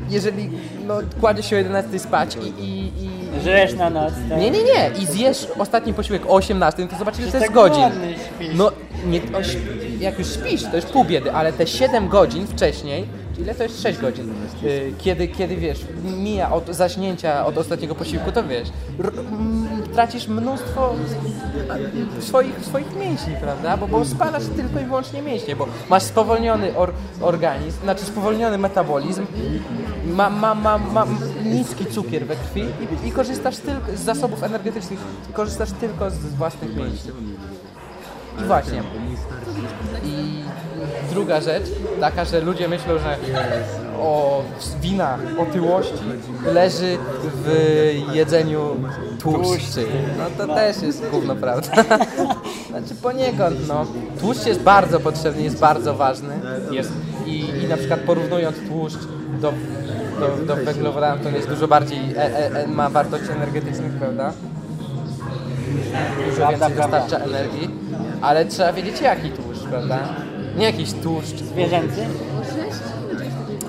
jeżeli 0.09 0.49
no, 0.87 0.99
kładziesz 1.21 1.49
się 1.49 1.55
o 1.55 1.59
11 1.59 1.99
spać 1.99 2.35
i, 2.35 2.47
i, 2.63 3.05
i... 3.05 3.22
Żresz 3.41 3.73
na 3.73 3.89
noc, 3.89 4.13
tak? 4.29 4.39
Nie, 4.39 4.51
nie, 4.51 4.63
nie. 4.63 4.91
I 5.01 5.05
zjesz 5.05 5.47
ostatni 5.59 5.93
posiłek 5.93 6.25
o 6.25 6.29
18, 6.29 6.87
to 6.87 6.97
zobaczysz, 6.97 7.25
że 7.25 7.31
to 7.31 7.37
jest 7.37 7.47
tak 7.47 7.55
godzin. 7.55 7.83
śpisz. 8.35 8.49
No, 8.55 8.71
nie, 9.05 9.19
o, 9.19 9.41
jak 9.99 10.19
już 10.19 10.27
śpisz, 10.33 10.63
to 10.63 10.75
już 10.75 10.85
pół 10.85 11.05
biedy, 11.05 11.31
ale 11.33 11.53
te 11.53 11.67
7 11.67 12.07
godzin 12.07 12.47
wcześniej, 12.47 13.07
ile 13.39 13.55
to 13.55 13.63
jest 13.63 13.81
6 13.81 13.99
godzin, 13.99 14.33
y, 14.63 14.93
kiedy, 14.97 15.27
kiedy 15.27 15.55
wiesz, 15.55 15.85
mija 16.03 16.51
od 16.51 16.67
zaśnięcia 16.75 17.45
od 17.45 17.57
ostatniego 17.57 17.95
posiłku, 17.95 18.31
to 18.31 18.43
wiesz, 18.43 18.69
r, 18.99 19.11
m, 19.17 19.67
tracisz 19.93 20.27
mnóstwo 20.27 20.95
swoich, 22.19 22.65
swoich 22.65 22.95
mięśni, 22.95 23.33
prawda? 23.41 23.77
Bo, 23.77 23.87
bo 23.87 24.05
spalasz 24.05 24.43
tylko 24.55 24.79
i 24.79 24.85
wyłącznie 24.85 25.21
mięśnie, 25.21 25.55
bo 25.55 25.67
masz 25.89 26.03
spowolniony 26.03 26.77
or, 26.77 26.93
organizm, 27.21 27.81
znaczy 27.83 28.05
spowolniony 28.05 28.57
metabolizm, 28.57 29.25
ma, 30.05 30.29
ma, 30.29 30.55
ma, 30.55 30.77
ma 30.77 31.07
niski 31.45 31.85
cukier 31.85 32.25
we 32.25 32.35
krwi 32.35 32.61
i, 33.03 33.07
i 33.07 33.11
korzystasz 33.11 33.57
tylko 33.57 33.97
z 33.97 33.99
zasobów 33.99 34.43
energetycznych, 34.43 34.99
korzystasz 35.33 35.71
tylko 35.71 36.09
z 36.09 36.17
własnych 36.17 36.75
mięśni. 36.75 37.11
I 38.41 38.43
właśnie. 38.43 38.83
I 40.05 40.42
druga 41.13 41.41
rzecz, 41.41 41.63
taka, 41.99 42.25
że 42.25 42.41
ludzie 42.41 42.67
myślą, 42.67 42.97
że 42.97 43.17
o 43.99 44.43
wina 44.81 45.17
otyłości 45.39 46.03
leży 46.45 46.97
w 47.45 47.49
jedzeniu 48.13 48.75
tłuszczy. 49.19 49.85
No 50.17 50.45
to 50.45 50.55
też 50.55 50.81
jest 50.81 51.09
gówno, 51.09 51.35
prawda? 51.35 51.71
Znaczy 52.69 52.95
poniekąd, 53.01 53.67
no. 53.67 53.85
Tłuszcz 54.19 54.45
jest 54.45 54.61
bardzo 54.61 54.99
potrzebny, 54.99 55.41
jest 55.41 55.59
bardzo 55.59 55.93
ważny. 55.93 56.39
Jest. 56.71 56.91
I, 57.25 57.39
i 57.63 57.67
na 57.67 57.77
przykład 57.77 57.99
porównując 57.99 58.57
tłuszcz 58.67 58.99
do, 59.41 59.53
do, 60.19 60.45
do 60.45 60.55
węglowodanów, 60.55 61.23
to 61.23 61.29
jest 61.29 61.49
dużo 61.49 61.67
bardziej, 61.67 61.99
e, 62.17 62.17
e, 62.17 62.63
e, 62.63 62.67
ma 62.67 62.89
wartości 62.89 63.31
energetycznych, 63.31 63.91
prawda? 63.93 64.33
Dużo 66.29 66.47
więcej 66.49 66.73
dostarcza 66.75 67.17
energii, 67.17 67.69
ale 68.21 68.45
trzeba 68.45 68.73
wiedzieć 68.73 69.01
jaki 69.01 69.29
tłuszcz, 69.29 69.63
prawda? 69.63 69.99
Nie 70.57 70.65
jakiś 70.65 70.93
tłuszcz. 70.93 71.35
Zwierzęcy? 71.35 72.05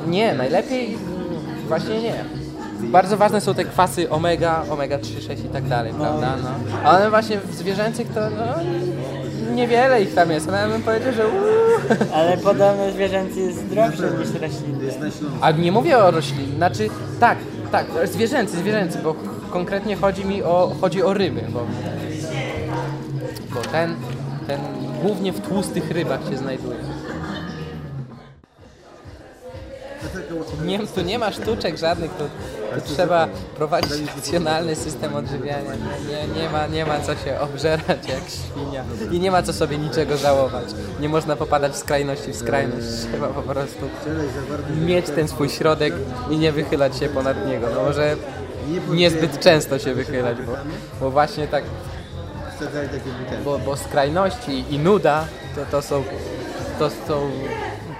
Nie, 0.07 0.35
najlepiej 0.35 0.97
właśnie 1.69 2.03
nie. 2.03 2.15
Bardzo 2.81 3.17
ważne 3.17 3.41
są 3.41 3.55
te 3.55 3.65
kwasy 3.65 4.11
omega, 4.11 4.65
omega 4.71 4.99
3, 4.99 5.23
6 5.23 5.45
i 5.45 5.49
tak 5.49 5.69
dalej, 5.69 5.93
prawda? 5.99 6.37
No. 6.43 6.49
A 6.85 6.97
one 6.97 7.11
właśnie 7.11 7.39
w 7.39 7.55
zwierzęcych 7.55 8.09
to 8.09 8.21
no, 8.21 9.55
niewiele 9.55 10.03
ich 10.03 10.15
tam 10.15 10.31
jest, 10.31 10.49
ale 10.49 10.59
ja 10.59 10.69
bym 10.69 10.83
powiedział, 10.83 11.13
że 11.13 11.29
uuu. 11.29 11.65
Ale 12.17 12.37
podobno 12.37 12.91
zwierzęcy 12.91 13.41
jest 13.41 13.59
zdrowszy 13.59 14.03
niż 14.19 14.29
Śląsku. 14.29 15.25
A 15.41 15.51
nie 15.51 15.73
mówię 15.73 15.99
o 15.99 16.11
roślin, 16.11 16.57
znaczy 16.57 16.89
tak, 17.21 17.39
tak, 17.73 17.87
zwierzęcy, 18.05 18.57
zwierzęcy, 18.57 18.99
bo 18.99 19.15
konkretnie 19.51 19.97
chodzi 19.97 20.25
mi 20.25 20.43
o, 20.43 20.73
chodzi 20.81 21.03
o 21.03 21.15
ryby, 21.15 21.43
bo, 21.53 21.67
bo 23.55 23.61
ten, 23.61 23.95
ten 24.47 24.61
głównie 25.05 25.33
w 25.33 25.41
tłustych 25.41 25.91
rybach 25.91 26.21
się 26.31 26.37
znajduje. 26.37 26.77
Nie, 30.65 30.79
tu 30.79 31.01
nie 31.01 31.19
ma 31.19 31.33
sztuczek 31.33 31.79
żadnych, 31.79 32.11
tu, 32.11 32.25
trzeba 32.95 33.29
prowadzić 33.57 34.07
racjonalny 34.17 34.77
system 34.77 35.15
odżywiania. 35.15 35.71
Nie, 35.75 36.27
nie, 36.27 36.43
nie, 36.43 36.51
ma, 36.51 36.67
nie 36.67 36.87
ma 36.87 37.01
co 37.01 37.17
się 37.17 37.41
obżerać 37.41 38.09
jak 38.09 38.23
świnia 38.29 38.85
i 39.11 39.21
nie 39.21 39.31
ma 39.31 39.43
co 39.43 39.53
sobie 39.53 39.79
niczego 39.79 40.17
żałować. 40.17 40.65
Nie 41.01 41.09
można 41.09 41.37
popadać 41.37 41.73
w 41.73 41.77
skrajności 41.77 42.33
w 42.33 42.37
skrajność. 42.37 42.87
Trzeba 43.11 43.29
po 43.29 43.43
prostu 43.43 43.89
mieć 44.87 45.07
ten 45.07 45.29
swój 45.29 45.49
środek 45.49 45.95
i 46.31 46.39
nie 46.39 46.53
wychylać 46.53 46.99
się 46.99 47.09
ponad 47.09 47.47
niego. 47.47 47.67
No 47.75 47.83
może 47.83 48.17
niezbyt 48.91 49.41
często 49.41 49.79
się 49.79 49.95
wychylać, 49.95 50.37
bo, 50.47 50.53
bo 51.01 51.11
właśnie 51.11 51.49
tak, 51.49 51.65
Wsadzali 52.65 52.89
takie 52.89 53.11
butelki. 53.11 53.45
bo, 53.45 53.59
bo 53.59 53.77
skrajności 53.77 54.65
i 54.71 54.79
nuda 54.79 55.25
to, 55.55 55.61
to, 55.71 55.83
są, 55.83 56.05
to 56.79 56.91
są 56.91 57.31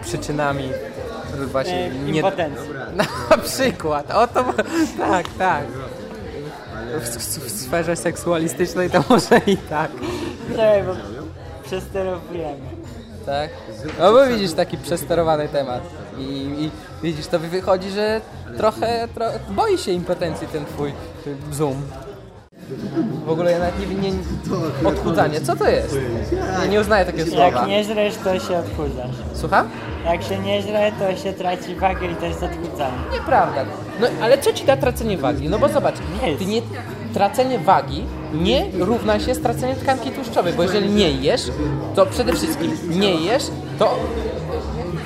przyczynami 0.03 0.71
właśnie 1.53 1.75
E, 1.87 1.91
nie, 1.91 2.17
impotencji. 2.17 2.69
na 3.31 3.39
przykład, 3.39 4.11
o 4.11 4.27
to, 4.27 4.45
tak, 4.99 5.27
tak. 5.39 5.65
W, 7.01 7.09
w, 7.09 7.47
w 7.47 7.51
sferze 7.51 7.97
seksualistycznej 7.97 8.91
to 8.91 9.05
może 9.09 9.41
i 9.47 9.57
tak, 9.57 9.91
Nie, 10.51 10.85
bo 10.87 10.95
przesterowujemy. 11.65 12.61
tak? 13.27 13.51
No 13.99 14.13
bo 14.13 14.27
widzisz 14.27 14.53
taki 14.53 14.79
przesterowany 14.79 15.49
temat 15.49 15.83
i, 16.19 16.23
i 16.59 16.71
widzisz, 17.03 17.27
to 17.27 17.39
wychodzi, 17.39 17.91
że 17.91 18.21
trochę, 18.57 19.09
trochę 19.15 19.39
boi 19.51 19.79
się 19.79 19.93
impotencji 19.93 20.47
ten 20.47 20.65
twój 20.67 20.93
zoom. 21.53 21.83
W 23.27 23.31
ogóle 23.31 23.53
ja 23.53 23.59
nawet 23.59 23.75
nie, 24.03 24.11
nie 24.11 24.13
odchudzanie, 24.89 25.41
co 25.41 25.57
to 25.57 25.69
jest? 25.71 25.99
Ja 26.61 26.67
nie 26.67 26.81
uznaję 26.81 27.05
takiego 27.05 27.31
słowa. 27.31 27.45
Jak 27.45 27.67
nie 27.67 27.85
żresz, 27.85 28.15
to 28.25 28.39
się 28.41 28.59
odchudzasz. 28.59 29.17
Słucham? 29.35 29.69
Jak 30.05 30.23
się 30.23 30.39
nie 30.39 30.63
żre, 30.63 30.93
to 30.99 31.17
się 31.17 31.33
traci 31.33 31.75
wagę 31.75 32.07
i 32.07 32.17
to 32.17 32.27
jest 32.27 32.43
odchudzanie. 32.43 32.97
Nieprawda. 33.13 33.65
No 34.01 34.07
ale 34.23 34.39
co 34.39 34.53
ci 34.53 34.65
da 34.65 34.77
tracenie 34.77 35.19
wagi? 35.19 35.49
No 35.49 35.59
bo 35.59 35.69
zobacz, 35.69 35.95
ty 36.39 36.47
nie, 36.47 36.63
tracenie 37.15 37.59
wagi 37.59 38.05
nie 38.35 38.67
równa 38.79 39.21
się 39.21 39.35
stracenie 39.35 39.75
tkanki 39.75 40.11
tłuszczowej, 40.11 40.53
bo 40.53 40.63
jeżeli 40.63 40.91
nie 40.91 41.11
jesz, 41.11 41.43
to 41.95 42.07
przede 42.07 42.33
wszystkim 42.33 42.79
nie 42.91 43.11
jesz, 43.11 43.43
to 43.79 43.99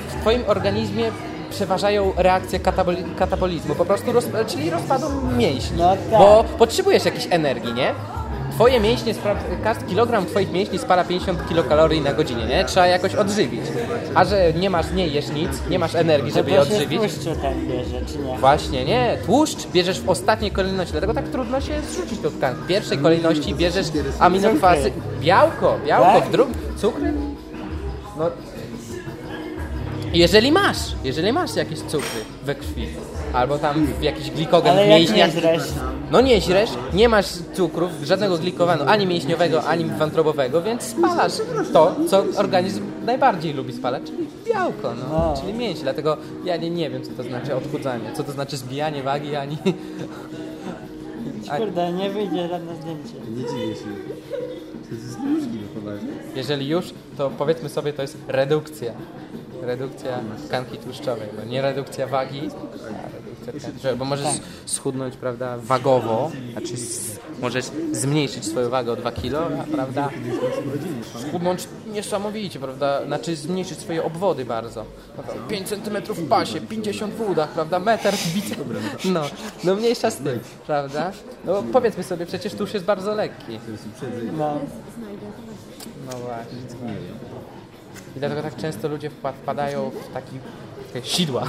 w 0.09 0.21
twoim 0.21 0.41
organizmie 0.47 1.11
przeważają 1.49 2.11
reakcje 2.17 2.59
kataboli- 2.59 3.15
katabolizmu, 3.15 3.75
po 3.75 3.85
prostu, 3.85 4.11
roz, 4.11 4.25
czyli 4.47 4.69
rozpadu 4.69 5.05
mięśni, 5.37 5.77
No 5.77 5.89
tak. 5.89 6.19
bo 6.19 6.45
potrzebujesz 6.57 7.05
jakiejś 7.05 7.27
energii, 7.29 7.73
nie? 7.73 7.93
Twoje 8.51 8.79
mięśnie, 8.79 9.13
każdy 9.63 9.85
kilogram 9.85 10.25
twoich 10.25 10.51
mięśni 10.51 10.79
spala 10.79 11.03
50 11.03 11.47
kilokalorii 11.49 12.01
na 12.01 12.13
godzinę, 12.13 12.45
nie? 12.45 12.65
Trzeba 12.65 12.87
jakoś 12.87 13.15
odżywić. 13.15 13.61
A 14.15 14.25
że 14.25 14.53
nie 14.53 14.69
masz, 14.69 14.91
nie 14.91 15.07
jesz 15.07 15.29
nic, 15.29 15.49
nie 15.69 15.79
masz 15.79 15.95
energii, 15.95 16.31
żeby 16.31 16.51
je 16.51 16.61
odżywić, 16.61 16.99
tłuszczu 16.99 17.41
ten 17.41 17.67
bierze, 17.67 18.01
czy 18.13 18.17
nie? 18.17 18.37
Właśnie, 18.37 18.85
nie. 18.85 19.17
Tłuszcz 19.25 19.67
bierzesz 19.67 20.01
w 20.01 20.09
ostatniej 20.09 20.51
kolejności, 20.51 20.91
dlatego 20.91 21.13
tak 21.13 21.27
trudno 21.29 21.61
się 21.61 21.81
zrzucić 21.81 22.19
tą 22.19 22.29
tkankę. 22.31 22.61
W 22.63 22.67
pierwszej 22.67 22.97
kolejności 22.97 23.55
bierzesz 23.55 23.87
aminokwasy. 24.19 24.91
Białko, 25.21 25.77
białko, 25.85 26.19
Tak? 26.19 26.27
w 26.27 26.31
drugim. 26.31 26.55
Cukry? 26.77 27.13
No, 28.17 28.25
jeżeli 30.13 30.51
masz, 30.51 30.77
jeżeli 31.03 31.33
masz 31.33 31.55
jakieś 31.55 31.79
cukry 31.79 32.19
we 32.45 32.55
krwi, 32.55 32.87
albo 33.33 33.57
tam 33.57 33.85
w 33.85 34.03
jakiś 34.03 34.31
glikogen 34.31 34.71
Ale 34.71 34.85
w 34.85 34.89
jak 34.89 34.99
mięśniach, 34.99 35.35
nie 35.35 35.41
żresz? 35.41 35.63
no 36.11 36.21
nie 36.21 36.41
źresz, 36.41 36.69
nie 36.93 37.09
masz 37.09 37.25
cukrów, 37.53 37.91
żadnego 38.03 38.37
glikowanu, 38.37 38.83
ani 38.87 39.05
mięśniowego, 39.07 39.63
ani 39.63 39.85
wątrobowego, 39.85 40.61
więc 40.61 40.83
spalasz 40.83 41.33
to, 41.73 41.95
co 42.09 42.23
organizm 42.37 42.81
najbardziej 43.05 43.53
lubi 43.53 43.73
spalać, 43.73 44.03
czyli 44.03 44.27
białko, 44.45 44.93
no, 44.95 45.09
No. 45.09 45.33
czyli 45.41 45.53
mięśnie. 45.53 45.83
Dlatego 45.83 46.17
ja 46.45 46.57
nie, 46.57 46.69
nie 46.69 46.89
wiem, 46.89 47.03
co 47.03 47.11
to 47.11 47.23
znaczy 47.23 47.55
odchudzanie, 47.55 48.11
co 48.17 48.23
to 48.23 48.31
znaczy 48.31 48.57
zbijanie 48.57 49.03
wagi, 49.03 49.35
ani... 49.35 49.57
Kurde, 51.57 51.93
nie 51.93 52.09
wyjdzie 52.09 52.47
żadne 52.47 52.75
zdjęcie. 52.75 53.13
Nie 53.29 53.43
dziwię 53.43 53.75
się. 53.75 53.85
To 54.89 54.95
jest 54.95 55.19
niemożliwe, 55.19 55.67
poważnie. 55.75 56.09
Jeżeli 56.35 56.67
już, 56.67 56.93
to 57.17 57.29
powiedzmy 57.37 57.69
sobie, 57.69 57.93
to 57.93 58.01
jest 58.01 58.17
redukcja. 58.27 58.93
Redukcja 59.61 60.19
tkanki 60.47 60.77
tłuszczowej, 60.77 61.27
bo 61.37 61.43
nie 61.43 61.61
redukcja 61.61 62.07
wagi, 62.07 62.39
a 62.39 63.15
redukcja 63.15 63.71
tkanki 63.71 63.97
bo 63.97 64.05
możesz 64.05 64.27
schudnąć, 64.65 65.17
prawda, 65.17 65.57
wagowo, 65.57 66.31
znaczy 66.51 66.77
z, 66.77 67.19
możesz 67.41 67.65
zmniejszyć 67.91 68.45
swoją 68.45 68.69
wagę 68.69 68.91
o 68.91 68.95
2 68.95 69.11
kg, 69.11 69.59
a, 69.61 69.75
prawda, 69.75 70.09
schudnąć 71.29 71.67
niesamowicie, 71.93 72.59
prawda, 72.59 73.05
znaczy 73.05 73.35
zmniejszyć 73.35 73.79
swoje 73.79 74.03
obwody 74.03 74.45
bardzo. 74.45 74.85
Prawda, 75.13 75.33
5 75.49 75.67
cm 75.67 76.13
w 76.13 76.29
pasie, 76.29 76.61
50 76.61 77.13
w 77.13 77.29
udach, 77.29 77.49
prawda, 77.49 77.79
metr 77.79 78.13
w 78.15 78.33
bicepsie. 78.33 78.63
No, 79.05 79.21
no 79.63 79.75
mniejsza 79.75 80.11
z 80.11 80.17
tym, 80.17 80.39
prawda. 80.65 81.11
No 81.45 81.63
powiedzmy 81.73 82.03
sobie, 82.03 82.25
przecież 82.25 82.53
tłuszcz 82.53 82.73
jest 82.73 82.85
bardzo 82.85 83.15
lekki. 83.15 83.59
No. 84.37 84.59
No 86.05 86.17
właśnie. 86.17 87.28
I 88.15 88.19
dlatego 88.19 88.41
tak 88.41 88.55
często 88.55 88.87
ludzie 88.87 89.09
wpa- 89.09 89.33
wpadają 89.33 89.89
w 90.09 90.13
taki 90.13 90.39
takie 90.93 91.07
sidła, 91.07 91.43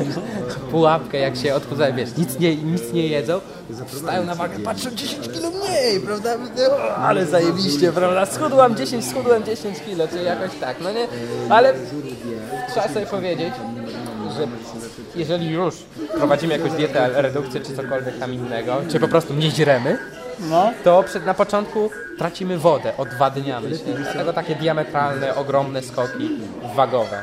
pułapkę, 0.70 1.18
jak 1.18 1.36
się 1.36 1.54
odchudzają, 1.54 1.96
wiesz, 1.96 2.16
nic 2.16 2.38
nie, 2.38 2.56
nic 2.56 2.92
nie 2.92 3.06
jedzą, 3.08 3.40
wstają 3.86 4.24
na 4.24 4.34
wagę, 4.34 4.58
patrzą 4.58 4.90
10 4.90 5.28
kilo 5.28 5.50
mniej, 5.50 6.00
prawda, 6.00 6.34
o, 6.70 6.94
ale 6.96 7.26
zajebiście, 7.26 7.92
prawda, 7.92 8.26
schudłam 8.26 8.76
10, 8.76 9.06
schudłem 9.10 9.44
10 9.44 9.78
kilo, 9.80 10.08
czy 10.08 10.16
jakoś 10.22 10.50
tak, 10.60 10.76
no 10.80 10.92
nie, 10.92 11.06
ale 11.48 11.74
trzeba 12.72 12.88
sobie 12.88 13.06
powiedzieć, 13.06 13.54
że 14.36 14.46
jeżeli 15.16 15.50
już 15.50 15.74
prowadzimy 16.14 16.52
jakąś 16.58 16.72
dietę, 16.72 17.22
redukcję, 17.22 17.60
czy 17.60 17.76
cokolwiek 17.76 18.18
tam 18.18 18.34
innego, 18.34 18.76
czy 18.88 19.00
po 19.00 19.08
prostu 19.08 19.34
nie 19.34 19.50
źremy, 19.50 19.98
No. 20.40 20.72
to 20.84 21.02
przed, 21.02 21.26
na 21.26 21.34
początku 21.34 21.90
tracimy 22.18 22.58
wodę, 22.58 22.96
odwadniamy 22.96 23.70
się. 23.70 23.84
Dlatego 24.02 24.32
takie 24.32 24.54
diametralne, 24.54 25.34
ogromne 25.34 25.82
skoki 25.82 26.30
wagowe. 26.76 27.22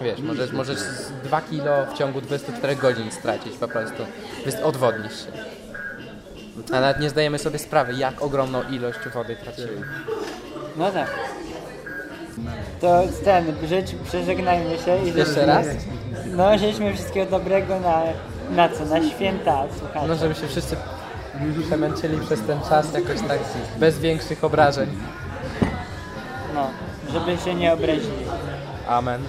Wiesz, 0.00 0.20
możesz, 0.20 0.52
możesz 0.52 0.78
2 1.24 1.40
kilo 1.40 1.86
w 1.86 1.98
ciągu 1.98 2.20
24 2.20 2.76
godzin 2.76 3.10
stracić 3.10 3.56
po 3.56 3.68
prostu. 3.68 4.02
Odwodnisz 4.64 5.12
się. 5.12 5.32
A 6.72 6.80
nawet 6.80 7.00
nie 7.00 7.10
zdajemy 7.10 7.38
sobie 7.38 7.58
sprawy, 7.58 7.94
jak 7.94 8.22
ogromną 8.22 8.62
ilość 8.62 8.98
wody 9.14 9.36
tracimy. 9.36 9.82
No 10.76 10.90
tak. 10.90 11.10
To 12.80 13.02
ten, 13.24 13.54
życz, 13.68 13.94
przeżegnajmy 14.04 14.78
się 14.78 15.04
i 15.04 15.18
Jeszcze 15.18 15.46
raz? 15.46 15.66
No, 16.26 16.58
żeśmy 16.58 16.94
wszystkiego 16.94 17.30
dobrego 17.30 17.80
na, 17.80 18.02
na 18.50 18.68
co? 18.68 18.84
Na 18.84 19.08
święta, 19.08 19.64
słuchajcie. 19.78 20.08
No, 20.08 20.14
żeby 20.16 20.34
się 20.34 20.48
wszyscy 20.48 20.76
przemęczyli 21.66 22.18
przez 22.26 22.40
ten 22.40 22.60
czas 22.68 22.94
jakoś 22.94 23.20
tak 23.28 23.38
bez 23.78 23.98
większych 23.98 24.44
obrażeń. 24.44 24.88
No, 26.54 26.70
żeby 27.12 27.38
się 27.38 27.54
nie 27.54 27.72
obrazili. 27.72 28.24
Amen. 28.88 29.20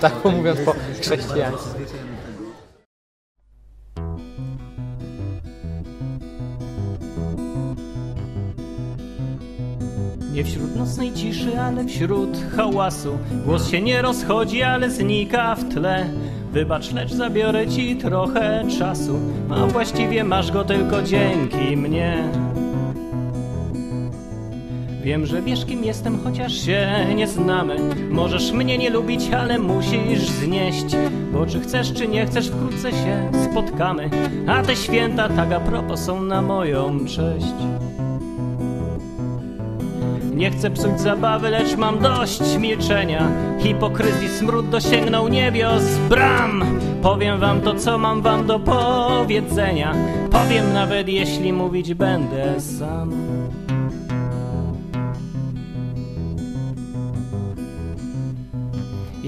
Tak 0.00 0.24
mówiąc 0.24 0.60
po 0.60 0.74
chrześcijańsku. 1.00 1.68
Nie 10.32 10.44
wśród 10.44 10.76
nocnej 10.76 11.12
ciszy, 11.12 11.60
ale 11.60 11.84
wśród 11.84 12.30
hałasu 12.56 13.18
Głos 13.44 13.70
się 13.70 13.82
nie 13.82 14.02
rozchodzi, 14.02 14.62
ale 14.62 14.90
znika 14.90 15.54
w 15.54 15.74
tle 15.74 16.08
Wybacz, 16.52 16.92
lecz 16.92 17.12
zabiorę 17.12 17.66
ci 17.66 17.96
trochę 17.96 18.64
czasu. 18.78 19.18
A 19.50 19.66
właściwie 19.66 20.24
masz 20.24 20.52
go 20.52 20.64
tylko 20.64 21.02
dzięki 21.02 21.76
mnie. 21.76 22.24
Wiem, 25.02 25.26
że 25.26 25.42
wiesz 25.42 25.64
kim 25.64 25.84
jestem, 25.84 26.18
chociaż 26.24 26.52
się 26.52 27.06
nie 27.16 27.26
znamy. 27.26 27.76
Możesz 28.10 28.52
mnie 28.52 28.78
nie 28.78 28.90
lubić, 28.90 29.30
ale 29.30 29.58
musisz 29.58 30.28
znieść. 30.28 30.86
Bo 31.32 31.46
czy 31.46 31.60
chcesz, 31.60 31.92
czy 31.92 32.08
nie 32.08 32.26
chcesz, 32.26 32.48
wkrótce 32.48 32.90
się 32.90 33.30
spotkamy. 33.50 34.10
A 34.46 34.62
te 34.62 34.76
święta 34.76 35.28
tak 35.28 35.52
a 35.52 35.60
propos 35.60 36.00
są 36.00 36.22
na 36.22 36.42
moją 36.42 36.98
cześć 37.06 37.54
nie 40.38 40.50
chcę 40.50 40.70
psuć 40.70 41.00
zabawy, 41.00 41.50
lecz 41.50 41.76
mam 41.76 41.98
dość 41.98 42.56
milczenia. 42.58 43.30
Hipokryzji 43.60 44.28
smród 44.28 44.68
dosięgnął 44.68 45.28
niebios 45.28 45.82
bram. 46.08 46.64
Powiem 47.02 47.40
wam 47.40 47.60
to, 47.60 47.74
co 47.74 47.98
mam 47.98 48.22
wam 48.22 48.46
do 48.46 48.58
powiedzenia. 48.58 49.94
Powiem 50.30 50.72
nawet, 50.72 51.08
jeśli 51.08 51.52
mówić 51.52 51.94
będę 51.94 52.60
sam. 52.60 53.12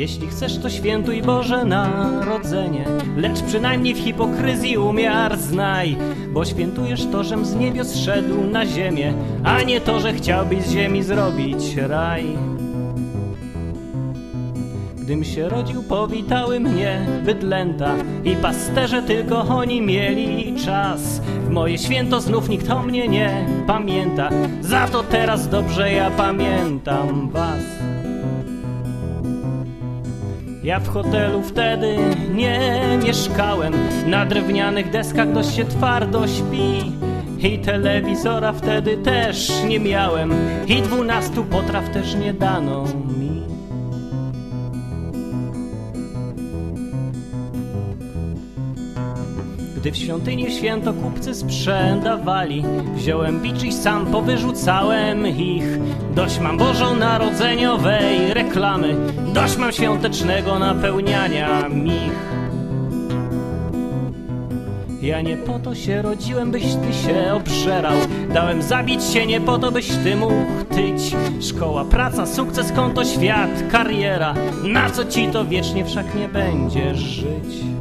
Jeśli 0.01 0.27
chcesz, 0.27 0.59
to 0.59 0.71
świętuj 0.71 1.23
Boże 1.23 1.65
Narodzenie, 1.65 2.85
lecz 3.17 3.43
przynajmniej 3.43 3.95
w 3.95 3.99
hipokryzji 3.99 4.79
umiar 4.79 5.39
znaj, 5.39 5.97
bo 6.33 6.45
świętujesz 6.45 7.07
to, 7.13 7.25
żem 7.25 7.45
z 7.45 7.55
niebios 7.55 7.97
szedł 7.97 8.45
na 8.45 8.67
ziemię, 8.67 9.15
a 9.45 9.63
nie 9.63 9.81
to, 9.81 10.01
że 10.01 10.13
chciałbyś 10.13 10.63
z 10.63 10.73
ziemi 10.73 11.03
zrobić 11.03 11.77
raj. 11.77 12.25
Gdym 14.97 15.25
się 15.25 15.49
rodził, 15.49 15.83
powitały 15.83 16.61
mnie 16.61 17.07
bydlęta 17.25 17.95
i 18.25 18.37
pasterze 18.37 19.03
tylko 19.03 19.41
oni 19.41 19.81
mieli 19.81 20.55
czas. 20.65 21.21
W 21.47 21.51
moje 21.51 21.79
święto 21.79 22.21
znów 22.21 22.49
nikt 22.49 22.71
o 22.71 22.83
mnie 22.83 23.09
nie 23.09 23.47
pamięta, 23.67 24.31
za 24.61 24.89
to 24.89 25.03
teraz 25.03 25.49
dobrze 25.49 25.93
ja 25.93 26.11
pamiętam 26.11 27.31
was. 27.31 27.90
Ja 30.63 30.81
w 30.81 30.89
hotelu 30.89 31.43
wtedy 31.43 31.97
nie 32.35 32.81
mieszkałem. 33.05 33.75
Na 34.07 34.27
drewnianych 34.27 34.91
deskach 34.91 35.33
dość 35.33 35.55
się 35.55 35.65
twardo 35.65 36.27
śpi. 36.29 36.93
I 37.39 37.59
telewizora 37.59 38.53
wtedy 38.53 38.97
też 38.97 39.53
nie 39.69 39.81
miałem. 39.81 40.33
I 40.67 40.83
dwunastu 40.83 41.45
potraw 41.45 41.91
też 41.91 42.15
nie 42.15 42.35
dano 42.35 42.85
Gdy 49.81 49.93
w 49.93 49.97
świątyni 49.97 50.51
święto 50.51 50.93
kupcy 50.93 51.35
sprzedawali 51.35 52.65
Wziąłem 52.95 53.41
bicz 53.41 53.63
i 53.63 53.73
sam 53.73 54.07
powyrzucałem 54.07 55.27
ich. 55.27 55.65
Dość 56.15 56.41
mam 56.41 56.59
bożonarodzeniowej 56.59 58.35
reklamy 58.35 58.97
Dość 59.35 59.57
mam 59.57 59.73
świątecznego 59.73 60.59
napełniania 60.59 61.69
mich. 61.69 62.31
Ja 65.03 65.21
nie 65.21 65.37
po 65.37 65.59
to 65.59 65.75
się 65.75 66.03
rodziłem, 66.03 66.51
byś 66.51 66.63
ty 66.63 66.93
się 66.93 67.35
obżerał. 67.35 67.97
Dałem 68.35 68.63
zabić 68.63 69.05
się 69.05 69.27
nie 69.27 69.41
po 69.41 69.59
to, 69.59 69.73
byś 69.73 69.89
ty 69.89 70.17
mógł 70.17 70.35
tyć. 70.69 71.17
Szkoła, 71.41 71.85
praca, 71.85 72.27
sukces, 72.27 72.73
konto, 72.73 73.05
świat, 73.05 73.51
kariera. 73.73 74.35
Na 74.65 74.91
co 74.91 75.05
ci 75.05 75.29
to 75.29 75.45
wiecznie 75.45 75.85
wszak 75.85 76.15
nie 76.15 76.29
będziesz 76.29 76.99
żyć 76.99 77.80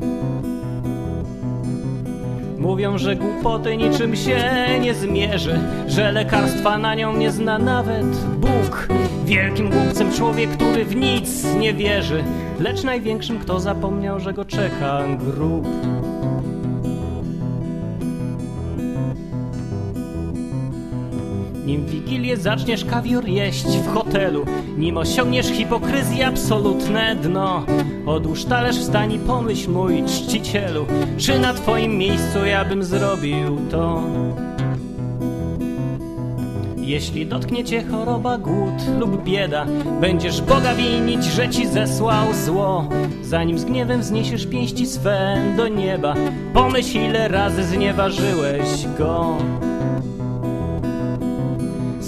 Mówią, 2.69 2.97
że 2.97 3.15
głupoty 3.15 3.77
niczym 3.77 4.15
się 4.15 4.39
nie 4.81 4.93
zmierzy, 4.93 5.59
że 5.87 6.11
lekarstwa 6.11 6.77
na 6.77 6.95
nią 6.95 7.17
nie 7.17 7.31
zna 7.31 7.59
nawet 7.59 8.05
Bóg. 8.39 8.87
Wielkim 9.25 9.69
głupcem 9.69 10.11
człowiek, 10.11 10.49
który 10.49 10.85
w 10.85 10.95
nic 10.95 11.55
nie 11.59 11.73
wierzy, 11.73 12.23
lecz 12.59 12.83
największym, 12.83 13.39
kto 13.39 13.59
zapomniał, 13.59 14.19
że 14.19 14.33
go 14.33 14.45
czeka 14.45 15.03
grób. 15.19 15.67
Nim 21.69 21.85
w 21.85 21.89
Wigilię 21.89 22.37
zaczniesz 22.37 22.85
kawior 22.85 23.27
jeść 23.27 23.65
w 23.67 23.93
hotelu 23.93 24.45
Nim 24.77 24.97
osiągniesz 24.97 25.47
hipokryzji 25.47 26.23
absolutne 26.23 27.15
dno 27.15 27.65
Odłóż 28.05 28.45
talerz, 28.45 28.77
wstań 28.77 29.13
i 29.13 29.19
pomyśl 29.19 29.71
mój 29.71 30.03
czcicielu 30.03 30.85
Czy 31.17 31.39
na 31.39 31.53
twoim 31.53 31.97
miejscu 31.97 32.45
ja 32.45 32.65
bym 32.65 32.83
zrobił 32.83 33.57
to? 33.71 34.03
Jeśli 36.77 37.25
dotknie 37.25 37.63
cię 37.63 37.83
choroba, 37.83 38.37
głód 38.37 38.99
lub 38.99 39.23
bieda, 39.23 39.65
będziesz 40.01 40.41
Boga 40.41 40.75
winić, 40.75 41.23
że 41.23 41.49
ci 41.49 41.67
zesłał 41.67 42.33
zło. 42.33 42.89
Zanim 43.23 43.59
z 43.59 43.65
gniewem 43.65 44.01
wzniesiesz 44.01 44.47
pięści 44.47 44.85
swe 44.85 45.41
do 45.57 45.67
nieba, 45.67 46.15
pomyśl 46.53 46.97
ile 46.97 47.27
razy 47.27 47.63
znieważyłeś 47.63 48.87
go. 48.97 49.37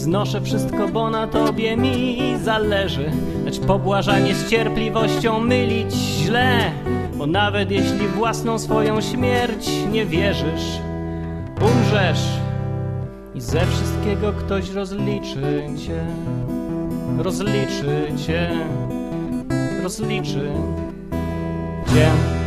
Znoszę 0.01 0.41
wszystko, 0.41 0.87
bo 0.87 1.09
na 1.09 1.27
tobie 1.27 1.77
mi 1.77 2.17
zależy. 2.43 3.11
Lecz 3.45 3.59
pobłażanie 3.59 4.35
z 4.35 4.49
cierpliwością 4.49 5.39
mylić 5.39 5.93
źle 5.93 6.71
Bo 7.15 7.27
nawet 7.27 7.71
jeśli 7.71 8.07
własną 8.07 8.59
swoją 8.59 9.01
śmierć 9.01 9.69
nie 9.91 10.05
wierzysz 10.05 10.79
Umrzesz 11.61 12.27
i 13.35 13.41
ze 13.41 13.65
wszystkiego 13.65 14.33
ktoś 14.33 14.69
rozliczy 14.69 15.63
cię. 15.85 16.05
Rozliczy 17.17 18.11
cię. 18.25 18.49
Rozliczy 19.83 20.51
cię 21.93 22.40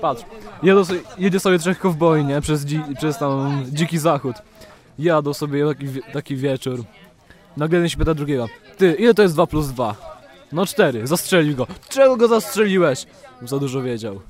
Patrz, 0.00 0.22
jedą 0.62 0.84
sobie, 0.84 1.00
jedzie 1.18 1.40
sobie 1.40 1.58
trzech 1.58 1.78
kowboi, 1.78 2.24
nie? 2.24 2.40
Przez, 2.40 2.64
dzi, 2.64 2.80
przez 2.98 3.18
tam 3.18 3.64
dziki 3.72 3.98
zachód. 3.98 4.36
Jadą 4.98 5.34
sobie 5.34 5.66
taki, 5.66 5.86
taki 6.12 6.36
wieczór. 6.36 6.84
Nagle 7.56 7.76
jeden 7.76 7.88
się 7.88 7.96
pyta 7.96 8.14
drugiego. 8.14 8.48
Ty, 8.76 8.92
ile 8.98 9.14
to 9.14 9.22
jest 9.22 9.34
2 9.34 9.46
plus 9.46 9.66
2? 9.68 9.94
No 10.52 10.66
4, 10.66 11.06
zastrzelił 11.06 11.56
go. 11.56 11.66
Czego 11.88 12.16
go 12.16 12.28
zastrzeliłeś? 12.28 13.06
Za 13.42 13.58
dużo 13.58 13.82
wiedział. 13.82 14.20